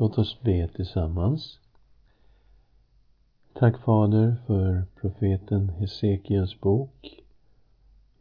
Låt 0.00 0.18
oss 0.18 0.40
be 0.42 0.68
tillsammans. 0.68 1.58
Tack 3.52 3.78
Fader 3.78 4.36
för 4.46 4.84
profeten 5.00 5.68
Hesekiels 5.68 6.60
bok. 6.60 7.22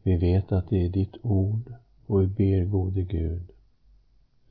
Vi 0.04 0.18
vet 0.18 0.52
att 0.52 0.70
det 0.70 0.86
är 0.86 0.90
ditt 0.90 1.16
ord 1.22 1.74
och 2.06 2.22
vi 2.22 2.28
ber 2.28 2.66
gode 2.66 3.04
Gud. 3.04 3.52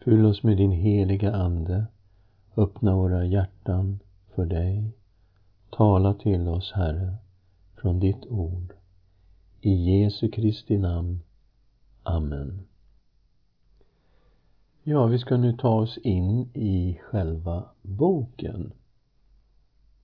Fyll 0.04 0.24
oss 0.24 0.42
med 0.42 0.56
din 0.56 0.70
heliga 0.70 1.34
Ande. 1.34 1.86
Öppna 2.56 2.96
våra 2.96 3.24
hjärtan 3.24 3.98
för 4.34 4.46
dig. 4.46 4.90
Tala 5.70 6.14
till 6.14 6.48
oss, 6.48 6.72
Herre, 6.72 7.16
från 7.76 8.00
ditt 8.00 8.26
ord. 8.26 8.72
I 9.60 9.70
Jesu 9.70 10.30
Kristi 10.30 10.78
namn. 10.78 11.20
Amen. 12.02 12.66
Ja, 14.88 15.06
vi 15.06 15.18
ska 15.18 15.36
nu 15.36 15.52
ta 15.52 15.68
oss 15.68 15.98
in 15.98 16.48
i 16.54 17.00
själva 17.02 17.64
boken. 17.82 18.72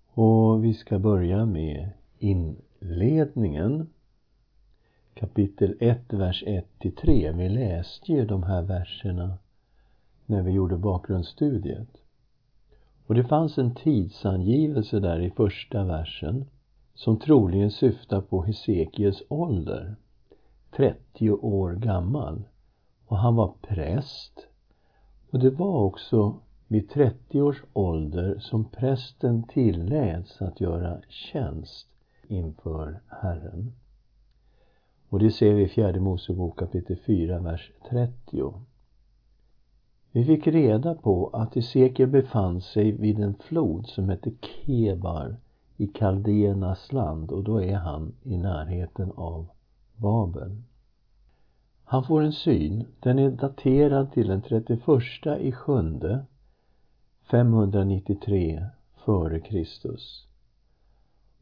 Och 0.07 0.65
vi 0.65 0.75
ska 0.75 0.99
börja 0.99 1.47
med 1.47 1.91
inledningen. 2.19 3.91
Kapitel 5.15 5.77
1, 5.81 6.13
vers 6.13 6.45
1 6.47 6.67
till 6.79 6.95
3. 6.95 7.33
Vi 7.33 7.49
läste 7.49 8.13
ju 8.13 8.27
de 8.27 8.43
här 8.43 8.63
verserna 8.63 9.39
när 10.27 10.43
vi 10.43 10.51
gjorde 10.51 10.77
bakgrundsstudiet. 10.77 12.03
Och 13.07 13.15
det 13.15 13.25
fanns 13.25 13.59
en 13.59 13.75
tidsangivelse 13.75 15.01
där 15.01 15.21
i 15.21 15.31
första 15.31 15.85
versen 15.85 16.45
som 16.95 17.19
troligen 17.19 17.71
syftar 17.71 18.21
på 18.21 18.43
Hesekiels 18.43 19.23
ålder, 19.29 19.97
30 20.77 21.31
år 21.31 21.73
gammal. 21.73 22.43
Och 23.07 23.19
han 23.19 23.37
var 23.37 23.55
präst 23.63 24.49
och 25.33 25.39
det 25.39 25.51
var 25.51 25.79
också 25.85 26.35
vid 26.69 26.91
30 26.91 27.43
års 27.43 27.65
ålder 27.73 28.39
som 28.39 28.65
prästen 28.65 29.43
tilläts 29.43 30.43
att 30.43 30.61
göra 30.61 31.01
tjänst 31.09 31.89
inför 32.29 33.01
Herren. 33.09 33.73
Och 35.09 35.19
det 35.19 35.31
ser 35.31 35.55
vi 35.55 35.63
i 35.63 35.69
fjärde 35.69 36.01
Mosebok 36.01 36.59
kapitel 36.59 36.97
4, 37.07 37.39
vers 37.39 37.73
30. 37.89 38.55
Vi 40.13 40.25
fick 40.25 40.47
reda 40.47 40.95
på 40.95 41.31
att 41.33 41.55
Hesekiel 41.55 42.09
befann 42.09 42.61
sig 42.61 42.93
vid 42.93 43.21
en 43.21 43.35
flod 43.35 43.87
som 43.87 44.09
hette 44.09 44.31
Kebar 44.41 45.37
i 45.77 45.87
Kaldéernas 45.87 46.93
land 46.93 47.31
och 47.31 47.45
då 47.45 47.63
är 47.63 47.77
han 47.77 48.13
i 48.23 48.37
närheten 48.37 49.13
av 49.17 49.47
Babel. 49.97 50.63
Han 51.93 52.05
får 52.05 52.23
en 52.23 52.33
syn. 52.33 52.85
Den 53.01 53.19
är 53.19 53.31
daterad 53.31 54.13
till 54.13 54.29
den 54.29 54.43
31 54.43 54.81
i 55.41 55.53
sjunde 55.53 56.25
593 57.31 58.67
före 59.05 59.41
Kristus. 59.41 60.27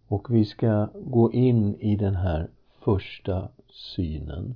Och 0.06 0.34
vi 0.34 0.44
ska 0.44 0.88
gå 0.94 1.32
in 1.32 1.74
i 1.74 1.96
den 1.96 2.14
här 2.14 2.50
första 2.78 3.48
synen. 3.70 4.54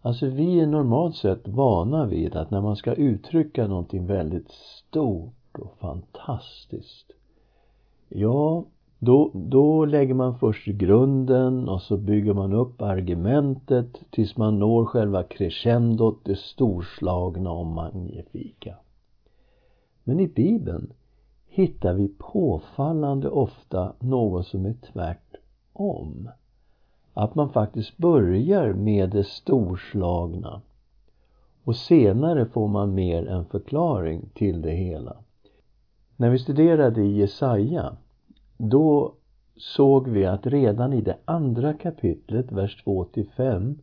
Alltså 0.00 0.26
vi 0.26 0.60
är 0.60 0.66
normalt 0.66 1.16
sett 1.16 1.48
vana 1.48 2.06
vid 2.06 2.36
att 2.36 2.50
när 2.50 2.60
man 2.60 2.76
ska 2.76 2.94
uttrycka 2.94 3.66
någonting 3.66 4.06
väldigt 4.06 4.50
stort 4.50 5.58
och 5.58 5.78
fantastiskt 5.78 7.12
Ja, 8.08 8.64
då, 8.98 9.30
då 9.34 9.84
lägger 9.84 10.14
man 10.14 10.38
först 10.38 10.66
grunden 10.66 11.68
och 11.68 11.82
så 11.82 11.96
bygger 11.96 12.34
man 12.34 12.52
upp 12.52 12.82
argumentet 12.82 14.00
tills 14.10 14.36
man 14.36 14.58
når 14.58 14.84
själva 14.84 15.22
crescendot, 15.22 16.24
det 16.24 16.38
storslagna 16.38 17.50
och 17.50 17.66
magnifika. 17.66 18.74
Men 20.04 20.20
i 20.20 20.28
Bibeln 20.28 20.92
hittar 21.46 21.94
vi 21.94 22.08
påfallande 22.18 23.28
ofta 23.28 23.92
något 23.98 24.46
som 24.46 24.66
är 24.66 24.74
tvärtom. 24.92 26.30
Att 27.14 27.34
man 27.34 27.48
faktiskt 27.48 27.96
börjar 27.96 28.72
med 28.72 29.10
det 29.10 29.24
storslagna 29.24 30.60
och 31.64 31.76
senare 31.76 32.46
får 32.46 32.68
man 32.68 32.94
mer 32.94 33.26
en 33.26 33.44
förklaring 33.44 34.28
till 34.34 34.62
det 34.62 34.70
hela. 34.70 35.16
När 36.16 36.30
vi 36.30 36.38
studerade 36.38 37.02
i 37.02 37.18
Jesaja 37.18 37.96
då 38.58 39.14
såg 39.56 40.08
vi 40.08 40.26
att 40.26 40.46
redan 40.46 40.92
i 40.92 41.00
det 41.00 41.16
andra 41.24 41.74
kapitlet, 41.74 42.52
vers 42.52 42.82
2 42.84 43.06
5 43.36 43.78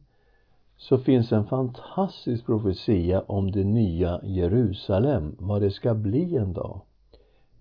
så 0.78 0.98
finns 0.98 1.32
en 1.32 1.46
fantastisk 1.46 2.46
profetia 2.46 3.22
om 3.22 3.52
det 3.52 3.64
nya 3.64 4.20
Jerusalem, 4.24 5.36
vad 5.40 5.62
det 5.62 5.72
ska 5.72 5.94
bli 5.94 6.36
en 6.36 6.54
dag. 6.54 6.82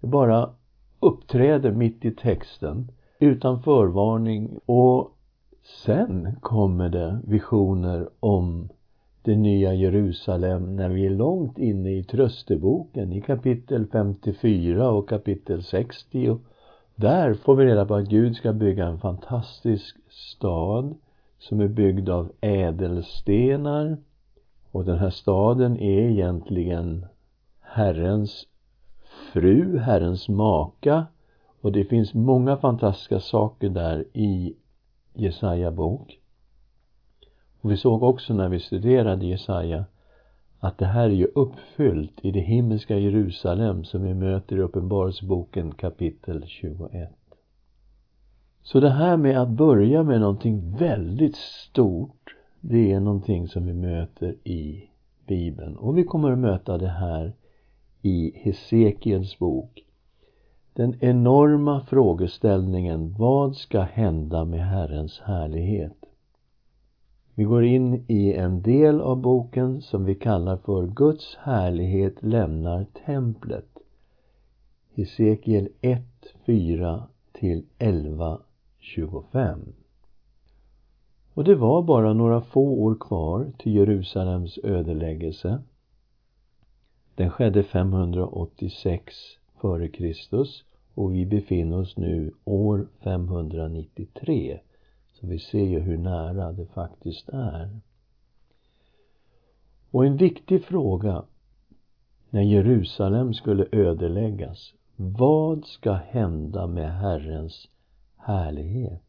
Det 0.01 0.07
bara 0.07 0.51
uppträder 1.01 1.73
mitt 1.73 2.05
i 2.05 2.11
texten 2.11 2.91
utan 3.19 3.63
förvarning 3.63 4.59
och 4.67 5.11
sen 5.85 6.37
kommer 6.41 6.89
det 6.89 7.21
visioner 7.25 8.09
om 8.21 8.69
det 9.23 9.37
nya 9.37 9.75
Jerusalem 9.75 10.77
när 10.77 10.89
vi 10.89 11.07
är 11.07 11.11
långt 11.11 11.59
inne 11.59 11.91
i 11.91 12.05
trösteboken 12.05 13.13
i 13.13 13.21
kapitel 13.21 13.87
54 13.87 14.91
och 14.91 15.09
kapitel 15.09 15.63
60 15.63 16.39
där 16.97 17.35
får 17.35 17.57
vi 17.57 17.65
reda 17.65 17.87
på 17.87 17.95
att 17.95 18.09
Gud 18.09 18.37
ska 18.37 18.53
bygga 18.53 18.87
en 18.87 18.99
fantastisk 18.99 19.97
stad 20.11 20.95
som 21.39 21.61
är 21.61 21.69
byggd 21.69 22.09
av 22.09 22.33
ädelstenar 22.41 23.97
och 24.71 24.85
den 24.85 24.99
här 24.99 25.11
staden 25.11 25.79
är 25.79 26.11
egentligen 26.11 27.07
Herrens 27.61 28.47
fru, 29.33 29.79
Herrens 29.79 30.29
maka 30.29 31.07
och 31.61 31.73
det 31.73 31.85
finns 31.85 32.15
många 32.15 32.57
fantastiska 32.57 33.21
saker 33.21 33.69
där 33.69 34.05
i 34.13 34.57
Jesaja 35.15 35.71
bok. 35.71 36.19
Och 37.61 37.71
vi 37.71 37.77
såg 37.77 38.03
också 38.03 38.35
när 38.35 38.49
vi 38.49 38.61
studerade 38.61 39.27
Jesaja 39.27 39.85
att 40.65 40.79
det 40.79 40.87
här 40.87 41.05
är 41.05 41.15
ju 41.15 41.27
uppfyllt 41.35 42.13
i 42.23 42.31
det 42.31 42.41
himmelska 42.41 42.99
Jerusalem 42.99 43.85
som 43.85 44.03
vi 44.03 44.15
möter 44.15 44.57
i 44.57 44.61
Uppenbarelseboken 44.61 45.75
kapitel 45.75 46.45
21. 46.47 47.11
Så 48.63 48.81
det 48.81 48.91
här 48.91 49.17
med 49.17 49.43
att 49.43 49.49
börja 49.49 50.03
med 50.03 50.21
någonting 50.21 50.77
väldigt 50.77 51.37
stort, 51.37 52.37
det 52.61 52.93
är 52.93 53.01
någonting 53.01 53.49
som 53.49 53.67
vi 53.67 53.73
möter 53.73 54.37
i 54.45 54.89
Bibeln. 55.27 55.77
Och 55.77 55.99
vi 55.99 56.05
kommer 56.05 56.31
att 56.31 56.39
möta 56.39 56.79
det 56.79 56.89
här 56.89 57.33
i 58.03 58.33
Hesekiels 58.35 59.39
bok. 59.39 59.85
Den 60.73 60.97
enorma 61.01 61.81
frågeställningen, 61.81 63.15
vad 63.19 63.57
ska 63.57 63.81
hända 63.81 64.45
med 64.45 64.67
Herrens 64.67 65.21
härlighet? 65.21 66.04
Vi 67.37 67.45
går 67.45 67.65
in 67.65 68.05
i 68.09 68.33
en 68.33 68.63
del 68.63 69.01
av 69.01 69.21
boken 69.21 69.83
som 69.83 70.05
vi 70.05 70.15
kallar 70.15 70.57
för 70.57 70.87
Guds 70.87 71.37
härlighet 71.37 72.23
lämnar 72.23 72.87
templet. 73.07 73.79
Hesekiel 74.95 75.69
1, 75.81 76.03
4 76.47 77.03
till 77.33 77.65
11, 77.79 78.39
25. 78.79 79.61
Och 81.35 81.45
det 81.45 81.55
var 81.55 81.83
bara 81.83 82.13
några 82.13 82.41
få 82.41 82.69
år 82.69 82.95
kvar 83.01 83.53
till 83.59 83.75
Jerusalems 83.75 84.59
ödeläggelse. 84.59 85.63
Den 87.15 87.31
skedde 87.31 87.63
586 87.63 89.15
f.Kr. 89.57 90.47
och 90.95 91.15
vi 91.15 91.27
befinner 91.27 91.79
oss 91.79 91.97
nu 91.97 92.33
år 92.45 92.89
593 93.03 94.61
så 95.21 95.27
vi 95.27 95.39
ser 95.39 95.65
ju 95.65 95.81
hur 95.81 95.99
nära 95.99 96.53
det 96.53 96.67
faktiskt 96.67 97.29
är. 97.29 97.81
Och 99.91 100.07
en 100.07 100.17
viktig 100.17 100.65
fråga 100.65 101.25
när 102.31 102.43
Jerusalem 102.43 103.35
skulle 103.35 103.67
ödeläggas. 103.73 104.75
Vad 104.97 105.65
ska 105.65 105.93
hända 105.93 106.67
med 106.67 106.99
Herrens 106.99 107.69
härlighet? 108.17 109.03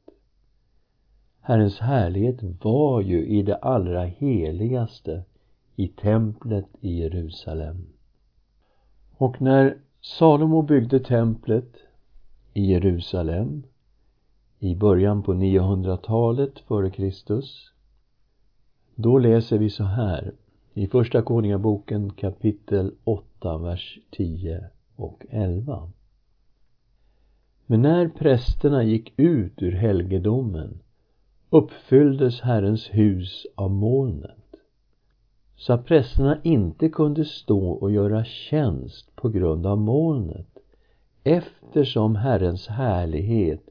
Herrens 1.42 1.80
härlighet 1.80 2.64
var 2.64 3.02
ju 3.02 3.26
i 3.26 3.42
det 3.42 3.56
allra 3.56 4.04
heligaste 4.04 5.24
i 5.76 5.88
templet 5.88 6.68
i 6.82 7.00
Jerusalem. 7.00 7.88
Och 9.18 9.42
när 9.42 9.78
Salomo 10.02 10.62
byggde 10.62 11.00
templet 11.00 11.76
i 12.54 12.66
Jerusalem 12.72 13.64
i 14.66 14.76
början 14.76 15.24
på 15.24 15.34
900-talet 15.34 16.60
före 16.60 16.90
Kristus. 16.90 17.72
Då 18.96 19.18
läser 19.18 19.58
vi 19.58 19.70
så 19.70 19.84
här 19.84 20.34
i 20.74 20.88
Första 20.88 21.22
Konungaboken 21.22 22.10
kapitel 22.10 22.92
8, 23.04 23.58
vers 23.58 24.00
10 24.12 24.70
och 24.96 25.26
11. 25.30 25.92
Men 27.66 27.82
när 27.82 28.08
prästerna 28.08 28.84
gick 28.84 29.14
ut 29.18 29.62
ur 29.62 29.72
helgedomen 29.72 30.80
uppfylldes 31.50 32.42
Herrens 32.42 32.88
hus 32.92 33.46
av 33.56 33.72
molnet. 33.72 34.56
så 35.56 35.74
att 35.74 35.86
prästerna 35.86 36.38
inte 36.44 36.90
kunde 36.90 37.26
stå 37.26 37.70
och 37.70 37.92
göra 37.92 38.26
tjänst 38.26 39.16
på 39.16 39.30
grund 39.30 39.66
av 39.66 39.78
molnet 39.78 40.58
eftersom 41.24 42.16
Herrens 42.16 42.68
härlighet 42.68 43.70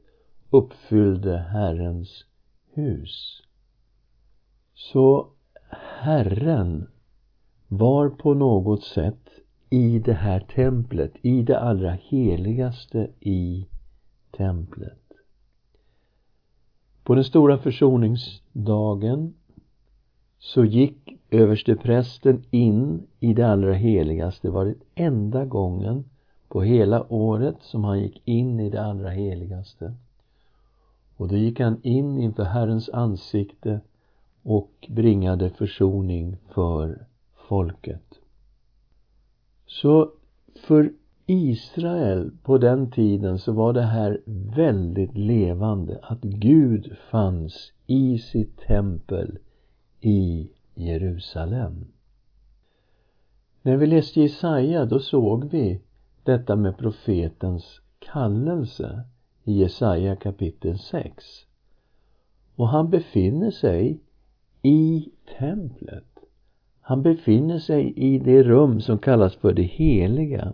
uppfyllde 0.55 1.37
Herrens 1.37 2.25
hus. 2.73 3.41
Så 4.73 5.27
Herren 6.01 6.87
var 7.67 8.09
på 8.09 8.33
något 8.33 8.83
sätt 8.83 9.29
i 9.69 9.99
det 9.99 10.13
här 10.13 10.39
templet, 10.39 11.11
i 11.21 11.41
det 11.41 11.59
allra 11.59 11.91
heligaste 11.91 13.07
i 13.19 13.67
templet. 14.31 15.01
På 17.03 17.15
den 17.15 17.23
stora 17.23 17.57
försoningsdagen 17.57 19.33
så 20.39 20.65
gick 20.65 21.17
översteprästen 21.31 22.43
in 22.51 23.07
i 23.19 23.33
det 23.33 23.47
allra 23.47 23.73
heligaste. 23.73 24.47
Det 24.47 24.51
var 24.51 24.65
den 24.65 24.79
enda 24.95 25.45
gången 25.45 26.09
på 26.47 26.61
hela 26.61 27.13
året 27.13 27.57
som 27.61 27.83
han 27.83 27.99
gick 27.99 28.21
in 28.25 28.59
i 28.59 28.69
det 28.69 28.83
allra 28.83 29.09
heligaste. 29.09 29.93
Och 31.17 31.27
då 31.27 31.35
gick 31.35 31.59
han 31.59 31.79
in 31.83 32.17
inför 32.17 32.43
Herrens 32.43 32.89
ansikte 32.89 33.79
och 34.43 34.87
bringade 34.89 35.49
försoning 35.49 36.37
för 36.53 37.05
folket. 37.47 38.19
Så 39.65 40.11
för 40.55 40.93
Israel 41.25 42.31
på 42.43 42.57
den 42.57 42.91
tiden 42.91 43.39
så 43.39 43.51
var 43.51 43.73
det 43.73 43.81
här 43.81 44.21
väldigt 44.55 45.17
levande 45.17 45.99
att 46.01 46.21
Gud 46.21 46.97
fanns 47.11 47.71
i 47.87 48.17
sitt 48.17 48.57
tempel 48.57 49.39
i 50.01 50.49
Jerusalem. 50.73 51.85
När 53.61 53.77
vi 53.77 53.87
läste 53.87 54.21
Jesaja 54.21 54.85
då 54.85 54.99
såg 54.99 55.45
vi 55.45 55.81
detta 56.23 56.55
med 56.55 56.77
profetens 56.77 57.81
kallelse 57.99 59.03
i 59.45 59.53
Jesaja 59.53 60.15
kapitel 60.15 60.79
6. 60.79 61.25
Och 62.55 62.67
han 62.67 62.89
befinner 62.89 63.51
sig 63.51 63.99
i 64.61 65.09
templet. 65.39 66.19
Han 66.81 67.01
befinner 67.01 67.59
sig 67.59 67.93
i 67.95 68.19
det 68.19 68.43
rum 68.43 68.81
som 68.81 68.97
kallas 68.97 69.35
för 69.35 69.53
det 69.53 69.63
heliga. 69.63 70.53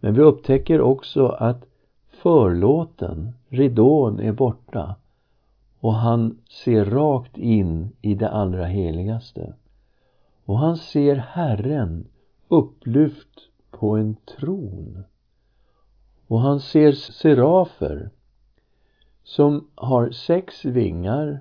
Men 0.00 0.14
vi 0.14 0.22
upptäcker 0.22 0.80
också 0.80 1.26
att 1.26 1.64
förlåten, 2.10 3.32
ridån, 3.48 4.20
är 4.20 4.32
borta 4.32 4.94
och 5.80 5.94
han 5.94 6.38
ser 6.64 6.84
rakt 6.84 7.38
in 7.38 7.90
i 8.02 8.14
det 8.14 8.28
allra 8.28 8.64
heligaste. 8.64 9.54
Och 10.44 10.58
han 10.58 10.76
ser 10.76 11.16
Herren 11.16 12.06
upplyft 12.48 13.48
på 13.70 13.96
en 13.96 14.16
tron. 14.38 15.04
Och 16.28 16.40
han 16.40 16.60
ser 16.60 16.92
serafer 16.92 18.10
som 19.22 19.68
har 19.74 20.10
sex 20.10 20.64
vingar. 20.64 21.40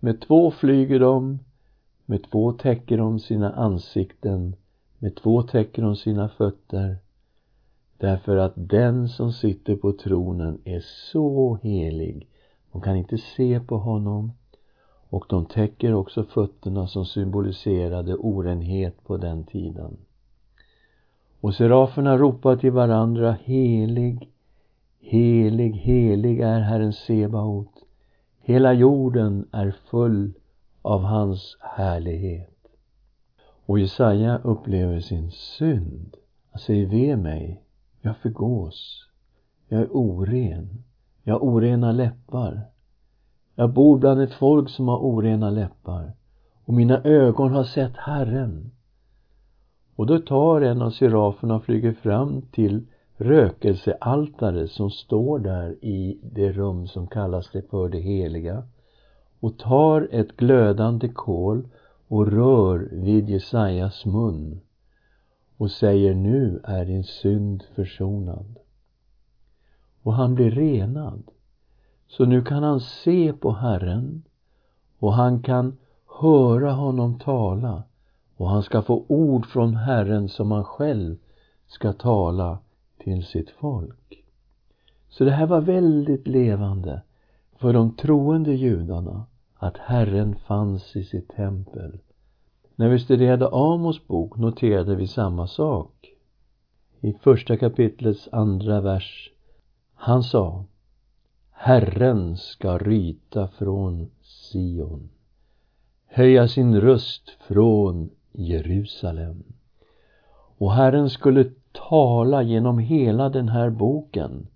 Med 0.00 0.20
två 0.20 0.50
flyger 0.50 1.00
de, 1.00 1.38
med 2.06 2.30
två 2.30 2.52
täcker 2.52 2.98
de 2.98 3.18
sina 3.18 3.52
ansikten, 3.52 4.56
med 4.98 5.16
två 5.16 5.42
täcker 5.42 5.82
de 5.82 5.96
sina 5.96 6.28
fötter. 6.28 6.96
Därför 7.98 8.36
att 8.36 8.52
den 8.56 9.08
som 9.08 9.32
sitter 9.32 9.76
på 9.76 9.92
tronen 9.92 10.60
är 10.64 10.80
så 11.12 11.58
helig. 11.62 12.28
De 12.72 12.80
kan 12.80 12.96
inte 12.96 13.18
se 13.18 13.60
på 13.60 13.78
honom. 13.78 14.32
Och 15.08 15.24
de 15.28 15.46
täcker 15.46 15.94
också 15.94 16.24
fötterna 16.24 16.86
som 16.86 17.06
symboliserade 17.06 18.14
orenhet 18.14 19.04
på 19.04 19.16
den 19.16 19.44
tiden. 19.44 19.96
Och 21.40 21.54
seraferna 21.54 22.18
ropar 22.18 22.56
till 22.56 22.72
varandra, 22.72 23.36
helig, 23.44 24.30
helig, 25.00 25.72
helig 25.72 26.40
är 26.40 26.60
Herren 26.60 26.92
Sebaot. 26.92 27.72
Hela 28.40 28.72
jorden 28.72 29.48
är 29.52 29.74
full 29.90 30.32
av 30.82 31.02
hans 31.02 31.56
härlighet. 31.60 32.56
Och 33.66 33.78
Jesaja 33.78 34.38
upplever 34.38 35.00
sin 35.00 35.30
synd. 35.30 36.16
Han 36.50 36.60
säger, 36.60 36.86
ve 36.86 37.16
mig, 37.16 37.62
jag 38.00 38.16
förgås. 38.16 39.06
Jag 39.68 39.80
är 39.80 39.88
oren. 39.96 40.82
Jag 41.22 41.34
har 41.34 41.40
orena 41.40 41.92
läppar. 41.92 42.60
Jag 43.54 43.72
bor 43.72 43.98
bland 43.98 44.20
ett 44.20 44.34
folk 44.34 44.70
som 44.70 44.88
har 44.88 44.98
orena 44.98 45.50
läppar. 45.50 46.12
Och 46.64 46.74
mina 46.74 47.02
ögon 47.02 47.52
har 47.52 47.64
sett 47.64 47.96
Herren. 47.96 48.70
Och 50.00 50.06
då 50.06 50.18
tar 50.18 50.60
en 50.60 50.82
av 50.82 50.90
seraferna 50.90 51.54
och 51.54 51.64
flyger 51.64 51.92
fram 51.92 52.42
till 52.42 52.86
rökelsealtaret 53.16 54.70
som 54.70 54.90
står 54.90 55.38
där 55.38 55.84
i 55.84 56.18
det 56.22 56.52
rum 56.52 56.86
som 56.86 57.06
kallas 57.06 57.50
det 57.50 57.70
för 57.70 57.88
det 57.88 58.00
heliga 58.00 58.62
och 59.40 59.58
tar 59.58 60.08
ett 60.10 60.36
glödande 60.36 61.08
kol 61.08 61.68
och 62.08 62.26
rör 62.26 62.88
vid 62.92 63.30
Jesajas 63.30 64.06
mun 64.06 64.60
och 65.56 65.70
säger 65.70 66.14
nu 66.14 66.60
är 66.64 66.84
din 66.84 67.04
synd 67.04 67.62
försonad. 67.74 68.58
Och 70.02 70.14
han 70.14 70.34
blir 70.34 70.50
renad. 70.50 71.22
Så 72.08 72.24
nu 72.24 72.42
kan 72.42 72.62
han 72.62 72.80
se 72.80 73.32
på 73.32 73.52
Herren 73.52 74.22
och 74.98 75.12
han 75.12 75.42
kan 75.42 75.78
höra 76.20 76.72
honom 76.72 77.18
tala 77.18 77.82
och 78.40 78.50
han 78.50 78.62
ska 78.62 78.82
få 78.82 79.04
ord 79.08 79.46
från 79.46 79.76
Herren 79.76 80.28
som 80.28 80.50
han 80.50 80.64
själv 80.64 81.16
ska 81.66 81.92
tala 81.92 82.58
till 82.98 83.24
sitt 83.24 83.50
folk. 83.50 84.24
Så 85.08 85.24
det 85.24 85.30
här 85.30 85.46
var 85.46 85.60
väldigt 85.60 86.26
levande 86.26 87.02
för 87.58 87.72
de 87.72 87.96
troende 87.96 88.54
judarna 88.54 89.26
att 89.54 89.76
Herren 89.76 90.36
fanns 90.36 90.96
i 90.96 91.04
sitt 91.04 91.28
tempel. 91.28 91.98
När 92.76 92.88
vi 92.88 92.98
studerade 92.98 93.48
Amos 93.52 94.06
bok 94.06 94.36
noterade 94.36 94.96
vi 94.96 95.06
samma 95.06 95.46
sak. 95.46 96.10
I 97.00 97.12
första 97.12 97.56
kapitlets 97.56 98.28
andra 98.32 98.80
vers. 98.80 99.30
Han 99.94 100.22
sa 100.22 100.64
Herren 101.50 102.36
ska 102.36 102.78
ryta 102.78 103.48
från 103.48 104.10
Sion, 104.22 105.10
höja 106.06 106.48
sin 106.48 106.80
röst 106.80 107.30
från 107.48 108.10
Jerusalem. 108.32 109.42
Och 110.58 110.72
Herren 110.72 111.10
skulle 111.10 111.50
tala 111.72 112.42
genom 112.42 112.78
hela 112.78 113.28
den 113.28 113.48
här 113.48 113.70
boken. 113.70 114.46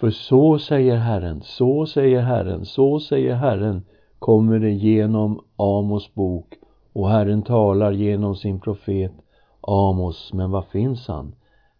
För 0.00 0.10
så 0.10 0.58
säger 0.58 0.96
Herren, 0.96 1.40
så 1.42 1.86
säger 1.86 2.20
Herren, 2.20 2.64
så 2.64 3.00
säger 3.00 3.34
Herren 3.34 3.82
kommer 4.18 4.58
det 4.58 4.70
genom 4.70 5.44
Amos 5.56 6.14
bok 6.14 6.54
och 6.92 7.10
Herren 7.10 7.42
talar 7.42 7.92
genom 7.92 8.36
sin 8.36 8.60
profet 8.60 9.12
Amos. 9.60 10.32
Men 10.32 10.50
var 10.50 10.62
finns 10.62 11.08
han? 11.08 11.34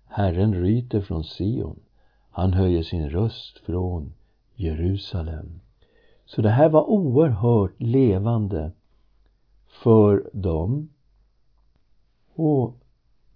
Herren 0.06 0.54
ryter 0.54 1.00
från 1.00 1.24
Sion. 1.24 1.80
Han 2.30 2.52
höjer 2.52 2.82
sin 2.82 3.10
röst 3.10 3.58
från 3.58 4.12
Jerusalem. 4.54 5.60
Så 6.24 6.42
det 6.42 6.50
här 6.50 6.68
var 6.68 6.90
oerhört 6.90 7.80
levande 7.80 8.72
för 9.82 10.30
dem. 10.32 10.88
Och 12.34 12.74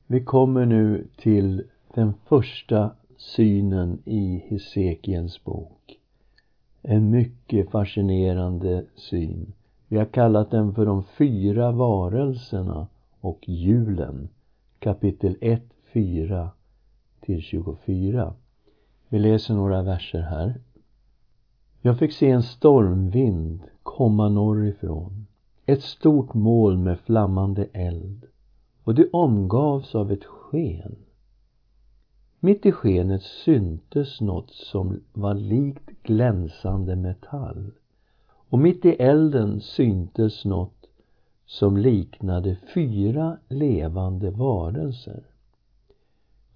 vi 0.06 0.24
kommer 0.24 0.66
nu 0.66 1.08
till 1.16 1.64
den 1.94 2.14
första 2.24 2.90
synen 3.16 3.98
i 4.04 4.44
Hesekiens 4.48 5.44
bok. 5.44 5.98
En 6.82 7.10
mycket 7.10 7.70
fascinerande 7.70 8.84
syn. 8.94 9.52
Vi 9.88 9.98
har 9.98 10.04
kallat 10.04 10.50
den 10.50 10.74
för 10.74 10.86
de 10.86 11.04
fyra 11.04 11.72
varelserna 11.72 12.86
och 13.20 13.48
julen. 13.48 14.28
Kapitel 14.78 15.36
1, 15.40 15.62
4 15.92 16.50
till 17.20 17.42
24. 17.42 18.34
Vi 19.08 19.18
läser 19.18 19.54
några 19.54 19.82
verser 19.82 20.20
här. 20.20 20.60
Jag 21.80 21.98
fick 21.98 22.12
se 22.12 22.30
en 22.30 22.42
stormvind 22.42 23.60
komma 23.82 24.28
norrifrån 24.28 25.26
ett 25.66 25.82
stort 25.82 26.35
moln 26.35 26.82
med 26.82 27.00
flammande 27.00 27.68
eld 27.73 28.26
och 28.85 28.94
det 28.94 29.11
omgavs 29.12 29.94
av 29.94 30.12
ett 30.12 30.25
sken. 30.25 30.96
Mitt 32.40 32.66
i 32.66 32.73
skenet 32.73 33.23
syntes 33.23 34.20
något 34.20 34.50
som 34.50 35.00
var 35.12 35.35
likt 35.35 36.02
glänsande 36.02 36.96
metall 36.96 37.70
och 38.49 38.58
mitt 38.58 38.85
i 38.85 38.88
elden 38.88 39.61
syntes 39.61 40.44
något 40.44 40.87
som 41.46 41.76
liknade 41.76 42.56
fyra 42.75 43.38
levande 43.49 44.30
varelser. 44.30 45.23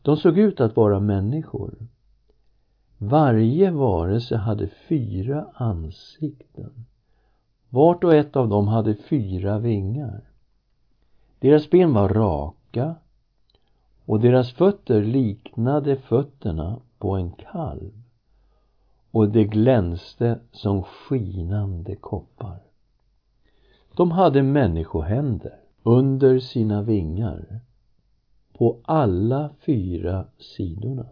De 0.03 0.17
såg 0.17 0.39
ut 0.39 0.61
att 0.61 0.77
vara 0.77 1.01
människor. 1.01 1.75
Varje 2.99 3.71
varelse 3.71 4.37
hade 4.37 4.69
fyra 4.69 5.47
ansikten. 5.55 6.87
Vart 7.71 8.05
och 8.05 8.15
ett 8.15 8.37
av 8.37 8.49
dem 8.49 8.69
hade 8.69 8.95
fyra 8.95 9.59
vingar. 9.59 10.21
Deras 11.39 11.71
ben 11.71 11.93
var 11.93 12.09
raka 12.09 12.95
och 14.05 14.21
deras 14.21 14.53
fötter 14.53 15.03
liknade 15.03 15.97
fötterna 15.97 16.81
på 16.99 17.11
en 17.11 17.31
kalv 17.31 17.93
och 19.11 19.29
det 19.29 19.45
glänste 19.45 20.39
som 20.53 20.83
skinande 20.83 21.97
koppar. 21.97 22.59
De 23.97 24.11
hade 24.11 24.43
människohänder 24.43 25.57
under 25.83 26.39
sina 26.39 26.83
vingar 26.83 27.61
på 28.53 28.79
alla 28.85 29.51
fyra 29.67 30.27
sidorna. 30.39 31.07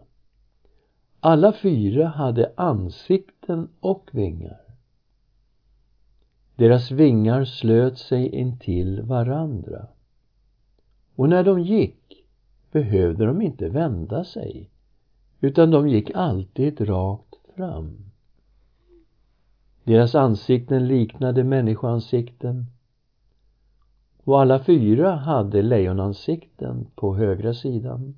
Alla 1.19 1.53
fyra 1.53 2.07
hade 2.07 2.53
ansikten 2.57 3.67
och 3.79 4.09
vingar. 4.11 4.68
Deras 6.59 6.91
vingar 6.91 7.45
slöt 7.45 7.97
sig 7.97 8.27
intill 8.35 9.01
varandra. 9.01 9.87
Och 11.15 11.29
när 11.29 11.43
de 11.43 11.59
gick 11.59 12.25
behövde 12.71 13.25
de 13.25 13.41
inte 13.41 13.69
vända 13.69 14.23
sig, 14.23 14.69
utan 15.39 15.71
de 15.71 15.89
gick 15.89 16.11
alltid 16.15 16.89
rakt 16.89 17.35
fram. 17.55 17.97
Deras 19.83 20.15
ansikten 20.15 20.87
liknade 20.87 21.43
människoansikten 21.43 22.65
och 24.23 24.41
alla 24.41 24.63
fyra 24.63 25.15
hade 25.15 25.61
lejonansikten 25.61 26.87
på 26.95 27.15
högra 27.15 27.53
sidan. 27.53 28.17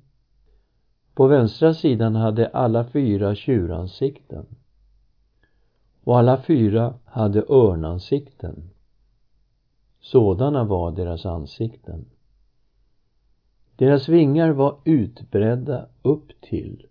På 1.14 1.26
vänstra 1.26 1.74
sidan 1.74 2.16
hade 2.16 2.48
alla 2.48 2.84
fyra 2.84 3.34
tjuransikten 3.34 4.46
och 6.04 6.18
alla 6.18 6.42
fyra 6.42 6.94
hade 7.04 7.44
örnansikten. 7.48 8.70
Sådana 10.00 10.64
var 10.64 10.90
deras 10.90 11.26
ansikten. 11.26 12.04
Deras 13.76 14.08
vingar 14.08 14.50
var 14.50 14.76
utbredda 14.84 15.86
upp 16.02 16.40
till. 16.40 16.86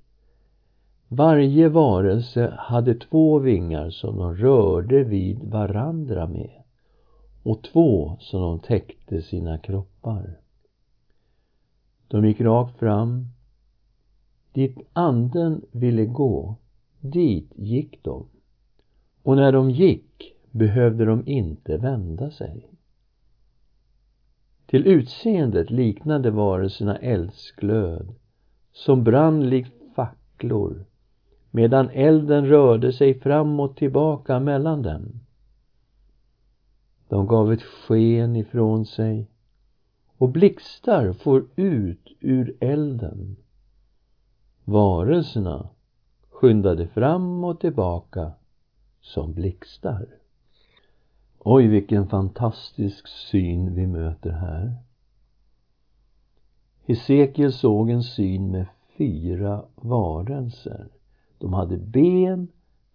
Varje 1.07 1.69
varelse 1.69 2.53
hade 2.57 2.95
två 2.95 3.39
vingar 3.39 3.89
som 3.89 4.17
de 4.17 4.35
rörde 4.35 5.03
vid 5.03 5.43
varandra 5.43 6.27
med 6.27 6.61
och 7.43 7.63
två 7.63 8.17
som 8.19 8.41
de 8.41 8.59
täckte 8.59 9.21
sina 9.21 9.57
kroppar. 9.57 10.37
De 12.07 12.25
gick 12.25 12.41
rakt 12.41 12.79
fram. 12.79 13.27
Dit 14.53 14.77
anden 14.93 15.61
ville 15.71 16.05
gå, 16.05 16.55
dit 16.99 17.51
gick 17.55 18.03
de. 18.03 18.25
Och 19.23 19.35
när 19.35 19.51
de 19.51 19.71
gick 19.71 20.33
behövde 20.51 21.05
de 21.05 21.27
inte 21.27 21.77
vända 21.77 22.31
sig. 22.31 22.69
Till 24.65 24.87
utseendet 24.87 25.69
liknade 25.69 26.31
varelserna 26.31 26.97
eldsglöd 26.97 28.13
som 28.71 29.03
brann 29.03 29.49
likt 29.49 29.73
facklor 29.95 30.85
medan 31.51 31.89
elden 31.89 32.45
rörde 32.45 32.93
sig 32.93 33.19
fram 33.19 33.59
och 33.59 33.75
tillbaka 33.75 34.39
mellan 34.39 34.81
dem. 34.81 35.19
De 37.07 37.27
gav 37.27 37.53
ett 37.53 37.63
sken 37.63 38.35
ifrån 38.35 38.85
sig 38.85 39.27
och 40.17 40.29
blixtar 40.29 41.13
for 41.13 41.45
ut 41.55 42.17
ur 42.19 42.57
elden. 42.59 43.35
Varelserna 44.63 45.69
skyndade 46.29 46.87
fram 46.87 47.43
och 47.43 47.59
tillbaka 47.59 48.31
som 49.01 49.33
blixtar. 49.33 50.05
Oj, 51.39 51.67
vilken 51.67 52.07
fantastisk 52.07 53.07
syn 53.07 53.75
vi 53.75 53.87
möter 53.87 54.31
här. 54.31 54.75
Hesekiel 56.83 57.53
såg 57.53 57.89
en 57.89 58.03
syn 58.03 58.51
med 58.51 58.65
fyra 58.97 59.65
varelser. 59.75 60.87
De 61.37 61.53
hade 61.53 61.77
ben, 61.77 62.47